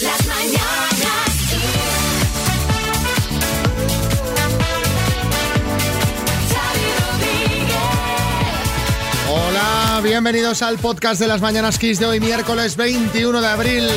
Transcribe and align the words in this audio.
Las 0.00 0.26
mañanas. 0.26 0.96
Hola, 9.30 10.00
bienvenidos 10.02 10.60
al 10.60 10.78
podcast 10.78 11.18
de 11.18 11.26
las 11.26 11.40
Mañanas 11.40 11.78
Kiss 11.78 11.98
de 11.98 12.06
hoy, 12.06 12.20
miércoles 12.20 12.76
21 12.76 13.40
de 13.40 13.46
abril. 13.46 13.88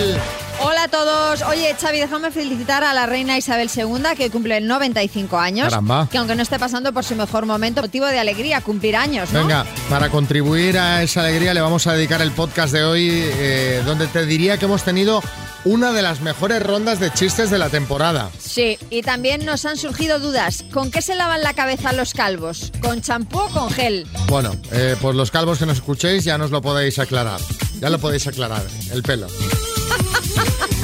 Hola 0.62 0.84
a 0.84 0.88
todos. 0.90 1.42
Oye, 1.44 1.74
Xavi, 1.80 2.00
déjame 2.00 2.32
felicitar 2.32 2.84
a 2.84 2.94
la 2.94 3.06
reina 3.06 3.38
Isabel 3.38 3.70
II, 3.74 4.16
que 4.18 4.30
cumple 4.30 4.60
95 4.60 5.38
años. 5.38 5.70
Caramba. 5.70 6.08
Que 6.12 6.18
aunque 6.18 6.36
no 6.36 6.42
esté 6.42 6.60
pasando 6.60 6.92
por 6.92 7.04
su 7.04 7.16
mejor 7.16 7.46
momento, 7.46 7.82
motivo 7.82 8.06
de 8.06 8.20
alegría, 8.20 8.60
cumplir 8.62 8.96
años, 8.98 9.32
¿no? 9.32 9.40
Venga, 9.40 9.66
para 9.90 10.10
contribuir 10.10 10.78
a 10.78 11.02
esa 11.02 11.22
alegría 11.22 11.54
le 11.54 11.62
vamos 11.62 11.88
a 11.88 11.94
dedicar 11.94 12.22
el 12.22 12.32
podcast 12.32 12.74
de 12.74 12.84
hoy, 12.84 13.10
eh, 13.10 13.82
donde 13.86 14.08
te 14.08 14.26
diría 14.26 14.58
que 14.58 14.66
hemos 14.66 14.84
tenido 14.84 15.22
una 15.66 15.92
de 15.92 16.02
las 16.02 16.22
mejores 16.22 16.62
rondas 16.62 17.00
de 17.00 17.12
chistes 17.12 17.50
de 17.50 17.58
la 17.58 17.70
temporada. 17.70 18.30
Sí, 18.38 18.78
y 18.90 19.02
también 19.02 19.46
nos 19.46 19.66
han 19.66 19.78
surgido 19.78 20.20
dudas. 20.20 20.66
¿Con 20.74 20.92
qué 20.92 21.02
se 21.02 21.16
lavan 21.16 21.42
la 21.42 21.54
cabeza 21.54 21.94
los 21.94 22.14
calvos? 22.14 22.72
¿Con 22.82 23.02
champú 23.02 23.40
o 23.40 23.50
con 23.50 23.70
gel? 23.70 24.08
Bueno, 24.28 24.56
eh, 24.72 24.96
pues 25.02 25.16
los 25.16 25.32
calvos 25.32 25.60
que 25.60 25.66
nos 25.66 25.78
escuchéis 25.78 26.24
ya 26.24 26.38
nos 26.38 26.52
lo 26.52 26.62
podéis 26.62 27.00
aclarar. 27.00 27.40
Ya 27.80 27.90
lo 27.90 28.00
podéis 28.00 28.28
aclarar, 28.28 28.64
el 28.92 29.04
pelo. 29.04 29.28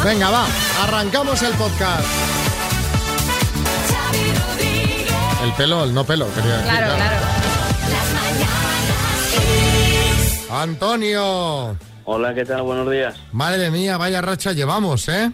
Venga, 0.05 0.29
va, 0.29 0.45
arrancamos 0.83 1.41
el 1.41 1.51
podcast. 1.53 2.05
El 5.43 5.51
pelo, 5.53 5.83
el 5.83 5.95
no 5.95 6.03
pelo, 6.03 6.31
quería 6.35 6.57
decir. 6.57 6.69
Claro, 6.69 6.95
claro. 6.95 7.17
Antonio, 10.61 11.75
Hola, 12.03 12.35
¿qué 12.35 12.45
tal? 12.45 12.61
Buenos 12.61 12.91
días. 12.91 13.15
madre 13.31 13.71
mía, 13.71 13.97
vaya 13.97 14.21
racha 14.21 14.51
llevamos, 14.51 15.09
¿eh? 15.09 15.31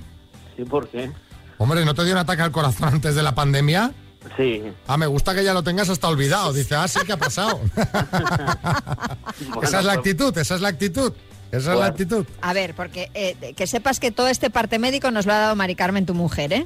Sí, 0.56 0.64
¿por 0.64 0.88
qué? 0.88 1.12
Hombre, 1.58 1.84
¿no 1.84 1.94
te 1.94 2.06
dio 2.06 2.14
un 2.14 2.20
ataque 2.20 2.44
al 2.44 2.54
corazón 2.54 2.94
antes 2.94 3.14
de 3.14 3.24
la 3.24 3.36
pandemia? 3.36 3.92
Sí. 4.38 4.64
Ah, 4.88 4.96
me 4.96 5.06
gusta 5.06 5.36
que 5.36 5.44
ya 5.44 5.54
lo 5.54 5.64
tengas 5.64 5.90
hasta 5.90 6.08
olvidado. 6.08 6.54
Dice, 6.54 6.76
ah, 6.76 6.88
sí, 6.88 7.02
¿qué 7.06 7.12
ha 7.12 7.18
pasado? 7.18 7.60
esa 9.64 9.80
es 9.80 9.86
la 9.86 9.92
actitud, 9.92 10.38
esa 10.38 10.56
es 10.56 10.62
la 10.62 10.70
actitud. 10.70 11.12
Esa 11.52 11.74
es 11.74 11.80
la 11.80 11.86
actitud. 11.88 12.26
A 12.42 12.54
ver, 12.54 12.74
porque 12.74 13.10
eh, 13.14 13.54
que 13.56 13.68
sepas 13.68 14.00
que 14.00 14.12
todo 14.12 14.28
este 14.30 14.50
parte 14.50 14.80
médico 14.80 15.12
nos 15.12 15.26
lo 15.26 15.34
ha 15.34 15.38
dado 15.38 15.56
Mari 15.56 15.76
Carmen, 15.76 16.06
tu 16.06 16.14
mujer, 16.14 16.54
¿eh? 16.54 16.66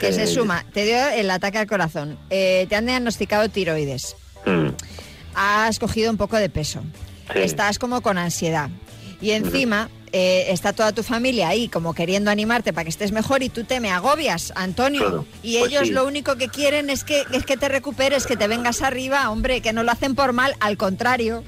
Que 0.00 0.12
Sí. 0.12 0.20
se 0.20 0.26
suma, 0.26 0.64
te 0.72 0.84
dio 0.84 0.96
el 1.10 1.30
ataque 1.30 1.58
al 1.58 1.66
corazón, 1.66 2.18
eh, 2.30 2.66
te 2.68 2.76
han 2.76 2.86
diagnosticado 2.86 3.48
tiroides, 3.48 4.16
Mm, 4.46 4.68
has 5.34 5.78
cogido 5.78 6.10
un 6.10 6.16
poco 6.16 6.36
de 6.36 6.48
peso, 6.48 6.80
Sí. 7.32 7.40
estás 7.40 7.78
como 7.78 8.00
con 8.02 8.18
ansiedad 8.18 8.68
y 9.20 9.30
encima 9.32 9.88
eh, 10.16 10.52
está 10.52 10.72
toda 10.72 10.92
tu 10.92 11.02
familia 11.02 11.48
ahí 11.48 11.68
como 11.68 11.92
queriendo 11.92 12.30
animarte 12.30 12.72
para 12.72 12.84
que 12.84 12.90
estés 12.90 13.10
mejor 13.10 13.42
y 13.42 13.48
tú 13.48 13.64
te 13.64 13.80
me 13.80 13.90
agobias, 13.90 14.52
Antonio. 14.54 15.00
Claro, 15.00 15.26
Y 15.42 15.58
pues 15.58 15.70
ellos 15.72 15.88
sí. 15.88 15.90
lo 15.92 16.06
único 16.06 16.36
que 16.36 16.46
quieren 16.48 16.88
es 16.88 17.02
que, 17.02 17.24
es 17.32 17.44
que 17.44 17.56
te 17.56 17.68
recuperes, 17.68 18.24
que 18.26 18.36
te 18.36 18.46
vengas 18.46 18.80
arriba, 18.82 19.28
hombre, 19.30 19.60
que 19.60 19.72
no 19.72 19.82
lo 19.82 19.90
hacen 19.90 20.14
por 20.14 20.32
mal, 20.32 20.54
al 20.60 20.76
contrario. 20.76 21.42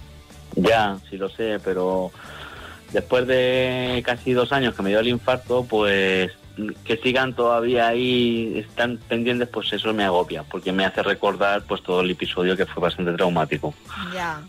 Ya, 0.56 0.98
sí 1.08 1.16
lo 1.16 1.28
sé, 1.28 1.61
pero 1.62 2.11
después 2.92 3.27
de 3.27 4.03
casi 4.05 4.33
dos 4.33 4.53
años 4.53 4.75
que 4.75 4.83
me 4.83 4.91
dio 4.91 5.01
el 5.01 5.09
infarto, 5.09 5.65
pues 5.65 6.33
que 6.84 6.97
sigan 6.97 7.34
todavía 7.34 7.89
ahí, 7.89 8.65
están 8.67 8.98
pendientes, 9.09 9.47
pues 9.48 9.70
eso 9.75 9.92
me 9.92 10.05
agobia, 10.05 10.42
porque 10.42 10.73
me 10.73 10.87
hace 10.87 11.03
recordar 11.03 11.62
pues 11.64 11.83
todo 11.83 12.01
el 12.01 12.11
episodio 12.11 12.57
que 12.57 12.64
fue 12.64 12.83
bastante 12.83 13.12
traumático. 13.12 13.75
Ya. 14.14 14.41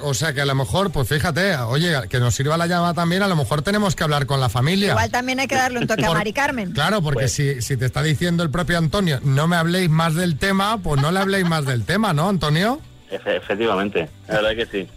O 0.00 0.14
sea 0.14 0.32
que 0.32 0.40
a 0.40 0.44
lo 0.44 0.54
mejor, 0.54 0.90
pues 0.92 1.08
fíjate, 1.08 1.56
oye, 1.56 1.92
que 2.08 2.20
nos 2.20 2.34
sirva 2.36 2.56
la 2.56 2.66
llama 2.68 2.94
también, 2.94 3.22
a 3.22 3.28
lo 3.28 3.34
mejor 3.36 3.62
tenemos 3.62 3.96
que 3.96 4.04
hablar 4.04 4.26
con 4.26 4.40
la 4.40 4.48
familia. 4.48 4.90
Igual 4.90 5.10
también 5.10 5.40
hay 5.40 5.48
que 5.48 5.56
darle 5.56 5.80
un 5.80 5.86
toque 5.88 6.04
a 6.04 6.08
Por- 6.08 6.16
Mari 6.18 6.32
Carmen. 6.32 6.72
Claro, 6.72 7.02
porque 7.02 7.22
Pues- 7.22 7.32
si, 7.32 7.60
si 7.62 7.76
te 7.76 7.86
está 7.86 8.00
diciendo 8.02 8.42
el 8.44 8.50
propio 8.50 8.78
Antonio, 8.78 9.18
no 9.24 9.48
me 9.48 9.56
habléis 9.56 9.90
más 9.90 10.14
del 10.14 10.38
tema, 10.38 10.78
pues 10.78 11.00
no 11.02 11.10
le 11.10 11.18
habléis 11.20 11.46
más 11.46 11.64
del 11.66 11.84
tema, 11.84 12.12
¿no, 12.12 12.28
Antonio? 12.28 12.80
Efe- 13.12 13.36
efectivamente, 13.36 14.08
la 14.26 14.40
verdad 14.40 14.56
que 14.56 14.66
sí. 14.66 14.88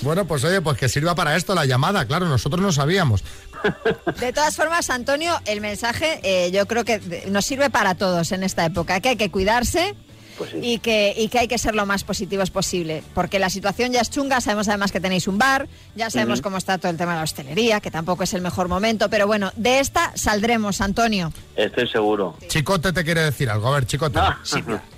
Bueno, 0.00 0.24
pues 0.26 0.42
oye, 0.44 0.60
pues 0.62 0.78
que 0.78 0.88
sirva 0.88 1.14
para 1.14 1.36
esto 1.36 1.54
la 1.54 1.66
llamada, 1.66 2.06
claro, 2.06 2.26
nosotros 2.26 2.62
no 2.62 2.72
sabíamos. 2.72 3.22
De 4.18 4.32
todas 4.32 4.56
formas, 4.56 4.88
Antonio, 4.90 5.38
el 5.44 5.60
mensaje 5.60 6.18
eh, 6.22 6.50
yo 6.50 6.66
creo 6.66 6.84
que 6.84 6.98
nos 7.28 7.44
sirve 7.44 7.68
para 7.70 7.94
todos 7.94 8.32
en 8.32 8.42
esta 8.42 8.64
época, 8.64 9.00
que 9.00 9.10
hay 9.10 9.16
que 9.16 9.30
cuidarse 9.30 9.94
Pues 10.38 10.50
sí. 10.50 10.58
y 10.62 10.78
que, 10.78 11.14
y 11.16 11.28
que 11.28 11.38
hay 11.40 11.46
que 11.46 11.58
ser 11.58 11.74
lo 11.74 11.84
más 11.86 12.02
positivos 12.04 12.50
posible, 12.50 13.02
porque 13.14 13.38
la 13.38 13.50
situación 13.50 13.92
ya 13.92 14.00
es 14.00 14.10
chunga, 14.10 14.40
sabemos 14.40 14.66
además 14.68 14.90
que 14.90 14.98
tenéis 15.00 15.28
un 15.28 15.36
bar, 15.38 15.68
ya 15.94 16.08
sabemos 16.10 16.40
cómo 16.40 16.56
está 16.56 16.78
todo 16.78 16.90
el 16.90 16.96
tema 16.96 17.12
de 17.12 17.18
la 17.18 17.24
hostelería, 17.24 17.80
que 17.80 17.90
tampoco 17.90 18.24
es 18.24 18.32
el 18.34 18.40
mejor 18.40 18.66
momento, 18.68 19.10
pero 19.10 19.26
bueno, 19.26 19.52
de 19.56 19.78
esta 19.78 20.10
saldremos, 20.16 20.80
Antonio. 20.80 21.32
Estoy 21.54 21.86
seguro. 21.86 22.36
Chicote 22.48 22.92
te 22.94 23.04
quiere 23.04 23.20
decir 23.22 23.50
algo, 23.50 23.68
a 23.68 23.72
ver, 23.74 23.86
Chicote. 23.86 24.18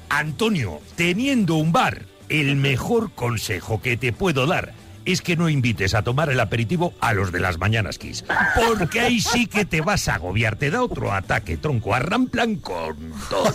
Antonio, 0.08 0.80
teniendo 0.96 1.56
un 1.56 1.72
bar, 1.72 2.02
el 2.28 2.56
mejor 2.56 3.12
consejo 3.12 3.80
que 3.80 3.96
te 3.96 4.12
puedo 4.12 4.46
dar 4.46 4.72
es 5.04 5.20
que 5.20 5.36
no 5.36 5.48
invites 5.48 5.94
a 5.94 6.02
tomar 6.02 6.30
el 6.30 6.40
aperitivo 6.40 6.94
a 7.00 7.12
los 7.12 7.30
de 7.30 7.40
las 7.40 7.58
mañanas 7.58 7.98
Kiss. 7.98 8.24
Porque 8.54 9.00
ahí 9.00 9.20
sí 9.20 9.46
que 9.46 9.64
te 9.64 9.80
vas 9.80 10.08
a 10.08 10.14
agobiar, 10.14 10.56
te 10.56 10.70
da 10.70 10.82
otro 10.82 11.12
ataque, 11.12 11.56
tronco, 11.56 11.94
arramplan 11.94 12.56
con 12.56 12.96
todo. 13.28 13.52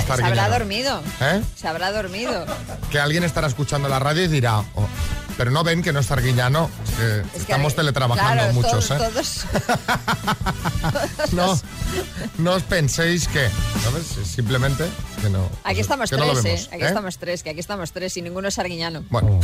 se 0.03 0.25
habrá 0.25 0.49
dormido. 0.49 1.03
¿Eh? 1.21 1.43
Se 1.57 1.69
habrá 1.69 1.93
dormido. 1.93 2.47
Que 2.91 2.99
alguien 2.99 3.25
estará 3.25 3.47
escuchando 3.47 3.89
la 3.89 3.99
radio 3.99 4.25
y 4.25 4.29
dirá, 4.29 4.61
oh, 4.75 4.89
pero 5.37 5.51
no 5.51 5.63
ven 5.65 5.83
que 5.83 5.93
no 5.93 6.01
es 6.01 6.11
Arguiñano. 6.11 6.71
Estamos 7.35 7.75
teletrabajando 7.75 8.53
muchos, 8.55 8.89
todos, 8.89 8.91
¿eh? 8.91 8.97
Todos, 8.99 9.45
no, 11.33 11.61
no 12.39 12.53
os 12.53 12.63
penséis 12.63 13.29
que. 13.29 13.49
Simplemente 14.25 14.87
que 15.21 15.29
no. 15.29 15.49
Aquí 15.65 15.81
estamos 15.81 16.11
tres, 16.11 16.45
¿eh? 16.45 16.69
Aquí 16.73 16.83
¿eh? 16.83 16.87
estamos 16.87 17.19
tres, 17.19 17.43
que 17.43 17.51
aquí 17.51 17.61
estamos 17.61 17.93
tres 17.93 18.17
y 18.17 18.23
ninguno 18.23 18.49
es 18.49 18.59
Arguiñano. 18.59 19.05
Bueno. 19.11 19.41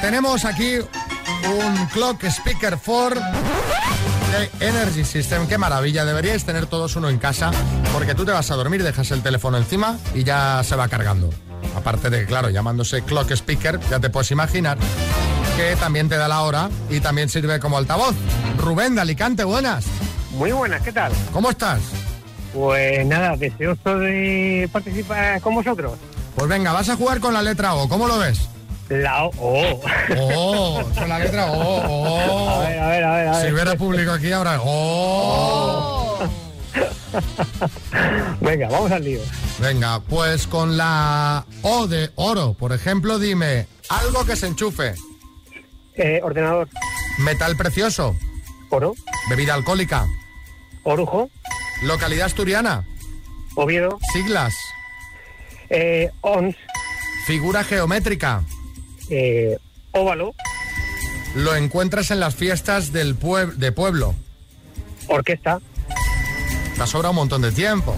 Tenemos 0.00 0.44
aquí 0.44 0.78
un 1.46 1.86
Clock 1.86 2.24
Speaker 2.24 2.78
4 2.84 3.20
de 3.20 4.66
Energy 4.66 5.04
System. 5.04 5.46
Qué 5.46 5.58
maravilla, 5.58 6.04
deberíais 6.04 6.44
tener 6.44 6.66
todos 6.66 6.96
uno 6.96 7.08
en 7.08 7.18
casa 7.18 7.50
porque 7.92 8.14
tú 8.14 8.24
te 8.24 8.32
vas 8.32 8.50
a 8.50 8.56
dormir, 8.56 8.82
dejas 8.82 9.10
el 9.10 9.22
teléfono 9.22 9.56
encima 9.56 9.98
y 10.14 10.24
ya 10.24 10.62
se 10.64 10.76
va 10.76 10.88
cargando. 10.88 11.30
Aparte 11.76 12.10
de, 12.10 12.26
claro, 12.26 12.50
llamándose 12.50 13.02
Clock 13.02 13.30
Speaker, 13.32 13.78
ya 13.90 14.00
te 14.00 14.10
puedes 14.10 14.30
imaginar 14.30 14.78
que 15.56 15.76
también 15.76 16.08
te 16.08 16.16
da 16.16 16.28
la 16.28 16.42
hora 16.42 16.70
y 16.90 17.00
también 17.00 17.28
sirve 17.28 17.60
como 17.60 17.78
altavoz. 17.78 18.14
Rubén 18.58 18.94
de 18.94 19.00
Alicante, 19.00 19.44
buenas. 19.44 19.84
Muy 20.32 20.52
buenas, 20.52 20.82
¿qué 20.82 20.92
tal? 20.92 21.12
¿Cómo 21.32 21.50
estás? 21.50 21.80
Pues 22.52 23.04
nada, 23.06 23.36
deseoso 23.36 23.98
de 23.98 24.68
participar 24.72 25.40
con 25.40 25.54
vosotros. 25.54 25.92
Pues 26.34 26.48
venga, 26.48 26.72
vas 26.72 26.88
a 26.88 26.96
jugar 26.96 27.20
con 27.20 27.34
la 27.34 27.42
letra 27.42 27.74
O. 27.74 27.88
¿Cómo 27.88 28.06
lo 28.06 28.18
ves? 28.18 28.48
La 28.88 29.26
O. 29.26 29.32
Oh. 29.38 29.80
Oh, 30.18 30.82
con 30.96 31.08
la 31.08 31.18
letra 31.18 31.52
O. 31.52 31.82
Oh. 31.86 32.48
A 32.50 32.58
ver, 32.68 32.78
a 32.80 32.88
ver, 32.88 33.04
a 33.04 33.14
ver. 33.16 33.28
A 33.28 33.40
Si 33.42 33.52
hubiera 33.52 33.76
público 33.76 34.10
aquí 34.12 34.32
ahora. 34.32 34.58
Oh. 34.62 36.18
Venga, 38.40 38.68
vamos 38.68 38.90
al 38.90 39.04
lío. 39.04 39.20
Venga, 39.58 40.00
pues 40.00 40.46
con 40.46 40.76
la 40.76 41.44
O 41.62 41.86
de 41.86 42.10
oro, 42.14 42.54
por 42.54 42.72
ejemplo, 42.72 43.18
dime 43.18 43.66
algo 43.88 44.24
que 44.24 44.36
se 44.36 44.46
enchufe. 44.46 44.94
Eh, 45.94 46.20
ordenador, 46.22 46.68
Metal 47.18 47.56
precioso. 47.56 48.16
oro, 48.70 48.94
Bebida 49.28 49.54
alcohólica. 49.54 50.06
orujo, 50.84 51.28
Localidad 51.82 52.26
asturiana. 52.26 52.86
Oviedo, 53.56 53.98
Siglas. 54.12 54.54
eh, 55.70 56.10
ons, 56.20 56.54
Figura 57.26 57.64
geométrica. 57.64 58.42
Eh, 59.10 59.56
óvalo, 59.92 60.34
Lo 61.34 61.54
encuentras 61.54 62.10
en 62.10 62.20
las 62.20 62.34
fiestas 62.34 62.92
del 62.92 63.18
pue- 63.18 63.52
de 63.54 63.72
pueblo. 63.72 64.14
orquesta. 65.08 65.58
Te 66.76 66.82
ha 66.82 66.86
sobrado 66.86 67.10
un 67.10 67.16
montón 67.16 67.42
de 67.42 67.52
tiempo. 67.52 67.96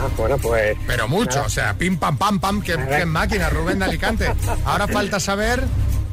Ah, 0.00 0.08
bueno, 0.16 0.36
pues 0.38 0.76
Pero 0.86 1.08
mucho, 1.08 1.42
o 1.44 1.48
sea, 1.48 1.74
pim 1.74 1.96
pam 1.98 2.16
pam 2.18 2.38
pam, 2.40 2.62
qué, 2.62 2.76
qué 2.88 3.04
máquina, 3.06 3.48
Rubén 3.50 3.78
de 3.78 3.84
Alicante. 3.86 4.32
Ahora 4.64 4.86
falta 4.88 5.18
saber 5.20 5.62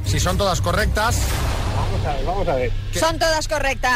si 0.06 0.20
son 0.20 0.38
todas 0.38 0.62
correctas. 0.62 1.18
vamos 1.76 2.06
a 2.06 2.14
ver, 2.14 2.26
vamos 2.26 2.48
a 2.48 2.56
ver. 2.56 2.72
Son 2.94 3.18
todas 3.20 3.48
correctas. 3.48 3.92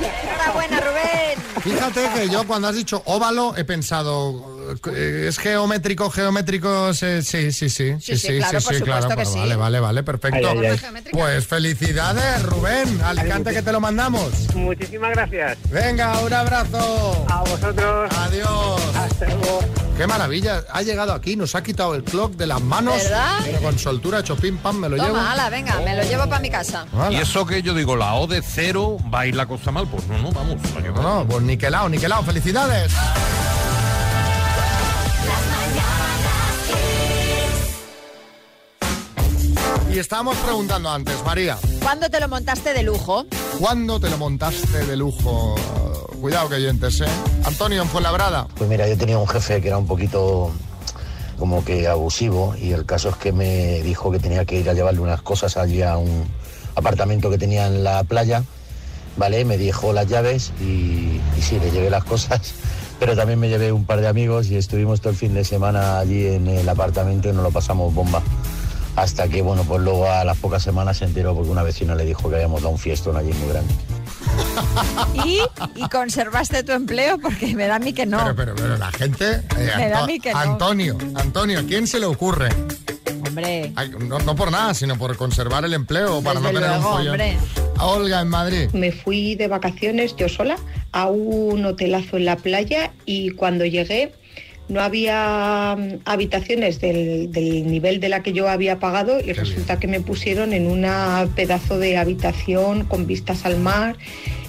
Enhorabuena, 0.00 0.80
Rubén. 0.80 1.62
Fíjate 1.62 2.08
que 2.14 2.28
yo 2.28 2.46
cuando 2.46 2.68
has 2.68 2.74
dicho 2.74 3.02
óvalo 3.06 3.56
he 3.56 3.64
pensado, 3.64 4.53
¿es 4.94 5.38
geométrico, 5.38 6.10
geométrico? 6.10 6.92
Sí, 6.94 7.22
sí, 7.22 7.52
sí, 7.52 7.68
sí. 7.68 7.94
Sí, 8.00 8.16
sí, 8.16 8.38
claro, 8.38 8.52
por 8.52 8.62
supuesto 8.62 8.84
claro. 8.84 9.08
que 9.08 9.14
Pues 9.14 9.28
sí. 9.28 9.38
Vale, 9.38 9.56
vale, 9.56 9.80
vale, 9.80 10.02
perfecto. 10.02 10.48
Ay, 10.48 10.58
ay, 10.58 10.66
ay. 10.66 10.78
geométrica. 10.78 11.18
Pues 11.18 11.46
felicidades, 11.46 12.42
Rubén, 12.42 13.00
Alicante 13.02 13.52
que 13.52 13.62
te 13.62 13.72
lo 13.72 13.80
mandamos. 13.80 14.54
Muchísimas 14.54 15.10
gracias. 15.12 15.58
Venga, 15.70 16.18
un 16.20 16.32
abrazo. 16.32 17.26
A 17.28 17.40
vosotros. 17.40 18.10
Adiós. 18.16 18.82
Hasta 18.96 19.26
luego. 19.26 19.60
Qué 19.96 20.06
maravilla. 20.08 20.64
Ha 20.72 20.82
llegado 20.82 21.12
aquí, 21.12 21.36
nos 21.36 21.54
ha 21.54 21.62
quitado 21.62 21.94
el 21.94 22.02
clock 22.02 22.32
de 22.32 22.46
las 22.48 22.60
manos. 22.60 22.96
¿Verdad? 22.96 23.38
Pero 23.44 23.60
con 23.60 23.78
soltura, 23.78 24.20
hecho 24.20 24.36
pim 24.36 24.58
pam, 24.58 24.76
me 24.78 24.88
lo 24.88 24.96
llevo. 24.96 25.08
Toma, 25.08 25.32
ala, 25.32 25.50
venga, 25.50 25.78
me 25.84 25.94
lo 25.94 26.02
llevo 26.02 26.24
para 26.28 26.40
mi 26.40 26.50
casa. 26.50 26.84
Hala. 26.92 27.12
Y 27.16 27.20
eso 27.20 27.46
que 27.46 27.62
yo 27.62 27.74
digo, 27.74 27.94
la 27.94 28.14
O 28.14 28.26
de 28.26 28.42
cero, 28.42 28.96
va 29.12 29.20
a 29.20 29.26
ir 29.26 29.36
la 29.36 29.46
cosa 29.46 29.70
mal. 29.70 29.86
Pues 29.86 30.06
no, 30.08 30.18
no, 30.18 30.32
vamos. 30.32 30.56
No, 30.94 31.02
no, 31.02 31.26
pues 31.28 31.42
niquelao, 31.42 31.88
niquelao. 31.88 32.24
¡Felicidades! 32.24 32.92
Y 39.94 40.00
estábamos 40.00 40.36
preguntando 40.38 40.90
antes, 40.90 41.14
María, 41.24 41.56
¿Cuándo 41.80 42.10
te 42.10 42.18
lo 42.18 42.28
montaste 42.28 42.74
de 42.74 42.82
lujo? 42.82 43.26
¿cuándo 43.60 44.00
te 44.00 44.10
lo 44.10 44.18
montaste 44.18 44.86
de 44.86 44.96
lujo? 44.96 45.54
Cuidado 46.20 46.48
que 46.48 46.56
oyentes, 46.56 47.00
¿eh? 47.00 47.06
Antonio, 47.44 47.80
en 47.80 47.88
Fuenlabrada. 47.88 48.48
Pues 48.56 48.68
mira, 48.68 48.88
yo 48.88 48.98
tenía 48.98 49.18
un 49.18 49.28
jefe 49.28 49.62
que 49.62 49.68
era 49.68 49.78
un 49.78 49.86
poquito 49.86 50.50
como 51.38 51.64
que 51.64 51.86
abusivo 51.86 52.56
y 52.60 52.72
el 52.72 52.86
caso 52.86 53.10
es 53.10 53.16
que 53.18 53.30
me 53.30 53.82
dijo 53.82 54.10
que 54.10 54.18
tenía 54.18 54.44
que 54.44 54.58
ir 54.58 54.68
a 54.68 54.74
llevarle 54.74 54.98
unas 54.98 55.22
cosas 55.22 55.56
allí 55.56 55.82
a 55.82 55.96
un 55.96 56.26
apartamento 56.74 57.30
que 57.30 57.38
tenía 57.38 57.68
en 57.68 57.84
la 57.84 58.02
playa, 58.02 58.42
¿vale? 59.16 59.44
Me 59.44 59.58
dejó 59.58 59.92
las 59.92 60.08
llaves 60.08 60.52
y, 60.60 61.20
y 61.38 61.40
sí, 61.40 61.60
le 61.60 61.70
llevé 61.70 61.88
las 61.88 62.02
cosas, 62.02 62.54
pero 62.98 63.14
también 63.14 63.38
me 63.38 63.48
llevé 63.48 63.70
un 63.70 63.84
par 63.84 64.00
de 64.00 64.08
amigos 64.08 64.48
y 64.48 64.56
estuvimos 64.56 65.00
todo 65.00 65.10
el 65.10 65.16
fin 65.16 65.34
de 65.34 65.44
semana 65.44 66.00
allí 66.00 66.26
en 66.26 66.48
el 66.48 66.68
apartamento 66.68 67.28
y 67.28 67.32
nos 67.32 67.44
lo 67.44 67.52
pasamos 67.52 67.94
bomba. 67.94 68.24
Hasta 68.96 69.28
que, 69.28 69.42
bueno, 69.42 69.64
pues 69.64 69.80
luego 69.80 70.08
a 70.10 70.24
las 70.24 70.36
pocas 70.38 70.62
semanas 70.62 70.98
se 70.98 71.04
enteró 71.04 71.34
porque 71.34 71.50
una 71.50 71.62
vecina 71.62 71.94
le 71.94 72.04
dijo 72.04 72.28
que 72.28 72.36
habíamos 72.36 72.62
dado 72.62 72.72
un 72.72 72.78
fiestón 72.78 73.16
allí 73.16 73.32
muy 73.32 73.48
grande. 73.48 73.74
¿Y, 75.24 75.40
y 75.74 75.88
conservaste 75.88 76.62
tu 76.62 76.72
empleo? 76.72 77.18
Porque 77.18 77.54
me 77.54 77.66
da 77.66 77.76
a 77.76 77.78
mí 77.78 77.92
que 77.92 78.06
no. 78.06 78.18
Pero, 78.18 78.36
pero, 78.36 78.54
pero 78.54 78.76
la 78.78 78.90
gente... 78.92 79.42
eh, 79.58 79.72
Me 79.76 79.88
da 79.88 80.00
a 80.04 80.06
mí 80.06 80.20
que 80.20 80.32
no. 80.32 80.38
Antonio, 80.38 80.96
Antonio, 81.14 81.60
¿a 81.60 81.62
quién 81.64 81.86
se 81.86 81.98
le 81.98 82.06
ocurre? 82.06 82.48
Hombre, 83.26 83.72
Ay, 83.74 83.90
no, 83.98 84.18
no 84.20 84.36
por 84.36 84.52
nada, 84.52 84.74
sino 84.74 84.96
por 84.96 85.16
conservar 85.16 85.64
el 85.64 85.74
empleo, 85.74 86.22
para 86.22 86.38
Desde 86.40 86.52
no 86.52 86.60
tener 86.60 86.76
luego, 86.76 86.88
un 86.90 86.96
follón. 86.96 87.08
hombre. 87.12 87.36
A 87.76 87.86
Olga, 87.86 88.20
en 88.20 88.28
Madrid. 88.28 88.70
Me 88.72 88.92
fui 88.92 89.34
de 89.34 89.48
vacaciones 89.48 90.14
yo 90.16 90.28
sola 90.28 90.56
a 90.92 91.06
un 91.08 91.64
hotelazo 91.64 92.16
en 92.16 92.26
la 92.26 92.36
playa 92.36 92.92
y 93.06 93.30
cuando 93.30 93.64
llegué 93.64 94.14
no 94.68 94.80
había 94.80 95.76
mm, 95.78 96.00
habitaciones 96.04 96.80
del, 96.80 97.30
del 97.30 97.66
nivel 97.66 98.00
de 98.00 98.08
la 98.08 98.22
que 98.22 98.32
yo 98.32 98.48
había 98.48 98.78
pagado 98.78 99.20
y 99.20 99.32
resulta 99.32 99.78
que 99.78 99.86
me 99.86 100.00
pusieron 100.00 100.52
en 100.52 100.66
una 100.66 101.28
pedazo 101.34 101.78
de 101.78 101.96
habitación 101.96 102.84
con 102.84 103.06
vistas 103.06 103.44
al 103.44 103.58
mar, 103.58 103.96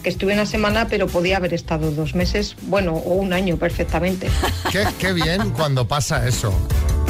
que 0.03 0.09
estuve 0.09 0.33
una 0.33 0.45
semana 0.45 0.87
pero 0.87 1.07
podía 1.07 1.37
haber 1.37 1.53
estado 1.53 1.91
dos 1.91 2.15
meses, 2.15 2.55
bueno, 2.63 2.93
o 2.93 3.13
un 3.13 3.33
año 3.33 3.57
perfectamente. 3.57 4.27
Qué, 4.71 4.85
qué 4.99 5.13
bien 5.13 5.51
cuando 5.51 5.87
pasa 5.87 6.27
eso. 6.27 6.53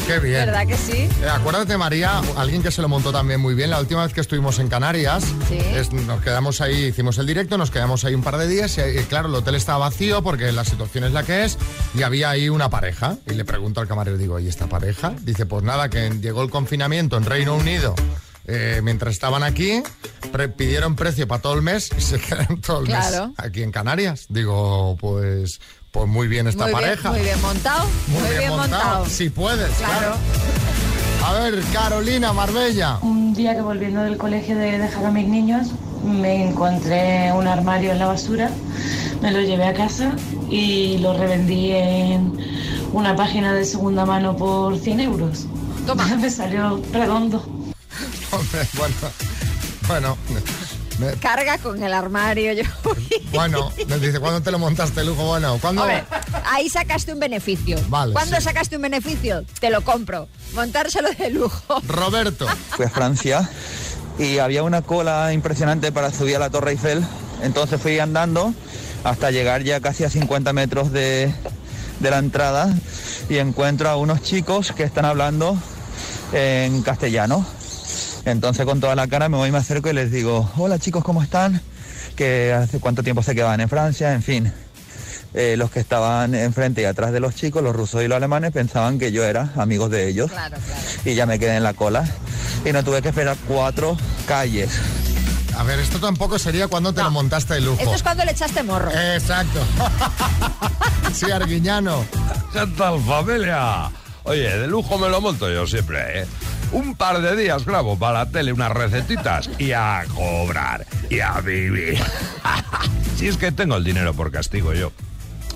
Qué 0.08 0.20
bien. 0.20 0.46
¿verdad 0.46 0.68
que 0.68 0.78
sí? 0.78 1.10
Eh, 1.24 1.30
acuérdate, 1.32 1.78
María, 1.78 2.22
alguien 2.38 2.62
que 2.62 2.70
se 2.70 2.82
lo 2.82 2.88
montó 2.88 3.12
también 3.12 3.40
muy 3.42 3.56
bien. 3.56 3.72
La 3.72 3.80
última 3.80 4.04
vez 4.04 4.14
que 4.14 4.22
estuvimos 4.22 4.60
en 4.60 4.68
Canarias, 4.68 5.24
Sí. 5.50 5.58
es- 5.58 5.92
nos 5.94 6.22
quedamos 6.22 6.62
ahí, 6.62 6.86
hicimos 6.86 7.18
el 7.18 7.26
directo, 7.26 7.58
nos 7.58 7.72
quedamos 7.72 8.06
ahí 8.06 8.14
un 8.14 8.22
par 8.22 8.38
de 8.38 8.48
días 8.48 8.78
y, 8.78 8.82
eh, 8.82 9.06
claro, 9.10 9.30
el 9.30 9.36
hotel 9.36 9.56
estaba 9.56 9.80
vacío 9.80 10.22
porque 10.22 10.52
la 10.52 10.64
situación 10.64 11.06
es 11.06 11.12
la 11.12 11.24
que 11.24 11.46
es 11.46 11.58
y 11.96 12.04
había 12.04 12.30
ahí 12.30 12.50
una 12.50 12.70
pareja. 12.70 13.18
Y 13.26 13.34
le 13.34 13.46
pregunto 13.46 13.82
al 13.82 13.88
camarero, 13.88 14.18
digo, 14.18 14.40
¿y 14.40 14.48
esta 14.48 14.68
pareja? 14.68 15.14
Dice, 15.22 15.48
pues 15.48 15.64
nada, 15.64 15.90
que 15.90 16.10
llegó 16.22 16.44
el 16.44 16.52
confinamiento 16.52 17.18
en 17.18 17.26
Reino 17.26 17.56
Unido. 17.56 17.96
eh, 18.48 18.82
mientras 18.84 19.12
estaban 19.12 19.42
aquí, 19.42 19.82
pre- 20.32 20.50
pidieron 20.50 20.96
precio 20.96 21.28
para 21.28 21.42
todo 21.42 21.56
el 21.56 21.64
mes 21.64 21.90
y 21.98 22.02
se 22.02 22.20
quedaron 22.20 22.62
todo 22.62 22.82
el 22.82 22.86
Claro. 22.86 23.30
mes 23.30 23.36
aquí 23.40 23.64
en 23.64 23.72
Canarias. 23.72 24.28
Digo, 24.30 24.96
pues, 25.02 25.60
pues 25.96 26.10
muy 26.10 26.28
bien 26.28 26.46
esta 26.46 26.66
muy 26.66 26.74
pareja. 26.74 27.10
Bien, 27.10 27.22
muy 27.22 27.22
bien 27.22 27.42
montado. 27.42 27.88
Muy, 28.08 28.38
bien, 28.38 28.50
montado. 28.50 29.06
Si 29.06 29.30
puedes, 29.30 29.70
Claro. 29.78 29.94
claro. 29.98 30.16
A 31.26 31.34
ver, 31.40 31.64
Carolina 31.72 32.34
Marbella. 32.34 33.00
Un 33.02 33.34
día 33.34 33.56
que 33.56 33.62
volviendo 33.62 34.02
del 34.02 34.18
colegio 34.18 34.58
de 34.58 34.78
dejar 34.78 35.06
a 35.06 35.12
mis 35.12 35.26
niños, 35.26 35.70
me 36.04 36.50
encontré 36.50 37.32
un 37.32 37.48
armario 37.48 37.94
en 37.94 38.00
la 38.00 38.08
basura, 38.08 38.52
me 39.22 39.32
lo 39.32 39.40
llevé 39.40 39.64
a 39.68 39.74
casa 39.74 40.12
y 40.50 40.98
lo 40.98 41.18
revendí 41.18 41.72
en 41.72 42.34
una 42.92 43.16
página 43.16 43.54
de 43.54 43.64
segunda 43.64 44.06
mano 44.06 44.36
por 44.36 44.78
100 44.78 45.00
euros. 45.00 45.46
Toma. 45.88 46.06
me 46.20 46.30
salió 46.30 46.82
redondo. 46.92 47.38
Hombre, 48.32 48.68
bueno, 48.78 48.96
bueno, 49.88 50.18
me- 51.00 51.14
Carga 51.14 51.58
con 51.58 51.82
el 51.82 51.94
armario. 51.94 52.54
Yo. 52.54 52.64
bueno, 53.32 53.72
me 53.88 54.00
dice, 54.00 54.20
¿cuándo 54.20 54.42
te 54.42 54.52
lo 54.52 54.60
montaste, 54.60 55.04
lujo? 55.04 55.26
Bueno, 55.26 55.58
¿cuándo? 55.62 55.86
Ahí 56.46 56.70
sacaste 56.70 57.14
un 57.14 57.20
beneficio. 57.20 57.78
Vale, 57.90 58.14
¿Cuándo 58.14 58.36
sí. 58.38 58.42
sacaste 58.44 58.76
un 58.76 58.82
beneficio? 58.84 59.44
Te 59.60 59.70
lo 59.70 59.82
compro. 59.82 60.28
Montárselo 60.54 61.10
de 61.12 61.30
lujo. 61.32 61.82
Roberto. 61.88 62.48
Fui 62.72 62.86
a 62.86 62.90
Francia 62.90 63.50
y 64.20 64.38
había 64.38 64.64
una 64.64 64.82
cola 64.82 65.34
impresionante 65.34 65.92
para 65.92 66.12
subir 66.12 66.38
a 66.38 66.40
la 66.40 66.50
Torre 66.50 66.72
Eiffel. 66.72 67.04
Entonces 67.42 67.82
fui 67.82 68.00
andando 68.00 68.54
hasta 69.04 69.30
llegar 69.32 69.64
ya 69.64 69.82
casi 69.82 70.04
a 70.04 70.10
50 70.10 70.54
metros 70.54 70.92
de, 70.92 71.34
de 72.00 72.10
la 72.10 72.18
entrada 72.20 72.74
y 73.30 73.38
encuentro 73.38 73.90
a 73.90 73.98
unos 73.98 74.22
chicos 74.22 74.72
que 74.72 74.84
están 74.84 75.06
hablando 75.06 75.58
en 76.32 76.82
castellano. 76.82 77.46
Entonces 78.26 78.66
con 78.66 78.80
toda 78.80 78.96
la 78.96 79.08
cara 79.08 79.30
me 79.30 79.38
voy 79.38 79.50
y 79.50 79.52
me 79.52 79.60
acerco 79.60 79.90
y 79.90 79.94
les 79.94 80.12
digo, 80.12 80.50
hola 80.58 80.80
chicos, 80.80 81.04
¿cómo 81.04 81.22
están? 81.22 81.62
Que 82.16 82.54
hace 82.54 82.80
cuánto 82.80 83.04
tiempo 83.04 83.22
se 83.24 83.36
quedaban 83.36 83.60
en 83.62 83.70
Francia, 83.70 84.14
en 84.14 84.24
fin. 84.24 84.52
Eh, 85.34 85.56
los 85.58 85.70
que 85.70 85.80
estaban 85.82 86.34
enfrente 86.34 86.82
y 86.82 86.86
atrás 86.86 87.12
de 87.12 87.20
los 87.20 87.36
chicos, 87.36 87.62
los 87.62 87.76
rusos 87.76 88.02
y 88.02 88.08
los 88.08 88.16
alemanes, 88.16 88.52
pensaban 88.54 88.98
que 88.98 89.12
yo 89.12 89.24
era 89.26 89.52
amigos 89.58 89.92
de 89.92 90.08
ellos 90.08 90.32
Claro, 90.32 90.56
claro. 90.66 90.82
y 91.04 91.14
ya 91.14 91.26
me 91.26 91.38
quedé 91.40 91.58
en 91.58 91.64
la 91.64 91.74
cola 91.74 92.06
y 92.64 92.72
no 92.72 92.84
tuve 92.84 93.02
que 93.02 93.10
esperar 93.10 93.36
cuatro 93.48 93.98
calles. 94.28 94.72
A 95.58 95.64
ver, 95.64 95.80
esto 95.80 96.00
tampoco 96.00 96.40
sería 96.40 96.68
cuando 96.68 96.94
te 96.94 97.00
No. 97.02 97.06
lo 97.06 97.12
montaste 97.12 97.56
de 97.56 97.62
lujo. 97.62 97.82
Esto 97.82 97.94
es 97.96 98.04
cuando 98.04 98.24
le 98.26 98.32
echaste 98.32 98.64
morro. 98.64 98.92
Exacto. 98.92 99.60
sí, 101.14 101.30
Arguiñano. 101.32 102.06
¿Qué 102.54 102.66
tal, 102.78 103.02
familia? 103.04 103.90
Oye, 104.24 104.58
de 104.58 104.68
lujo 104.68 104.98
me 104.98 105.10
lo 105.10 105.22
monto 105.22 105.50
yo 105.52 105.68
siempre, 105.68 106.22
¿eh? 106.22 106.26
Un 106.72 106.96
par 106.96 107.22
de 107.22 107.36
días 107.36 107.66
grabo 107.66 107.98
para 107.98 108.20
la 108.20 108.26
tele 108.26 108.52
unas 108.52 108.72
recetitas 108.72 109.50
y 109.58 109.72
a 109.72 110.04
cobrar 110.14 110.86
y 111.10 111.20
a 111.20 111.40
vivir. 111.42 111.98
si 113.16 113.28
es 113.28 113.38
que 113.38 113.52
tengo 113.52 113.76
el 113.78 113.84
dinero 113.84 114.14
por 114.14 114.32
castigo 114.32 114.74
yo. 114.74 114.92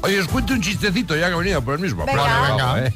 Oye, 0.01 0.19
os 0.19 0.27
cuento 0.27 0.53
un 0.53 0.61
chistecito 0.61 1.15
ya 1.15 1.27
que 1.27 1.33
he 1.33 1.37
venido 1.37 1.61
por 1.61 1.75
el 1.75 1.81
mismo. 1.81 2.05
Venga. 2.05 2.23
plan, 2.23 2.51
Venga. 2.51 2.65
vamos, 2.65 2.79
¿eh? 2.87 2.93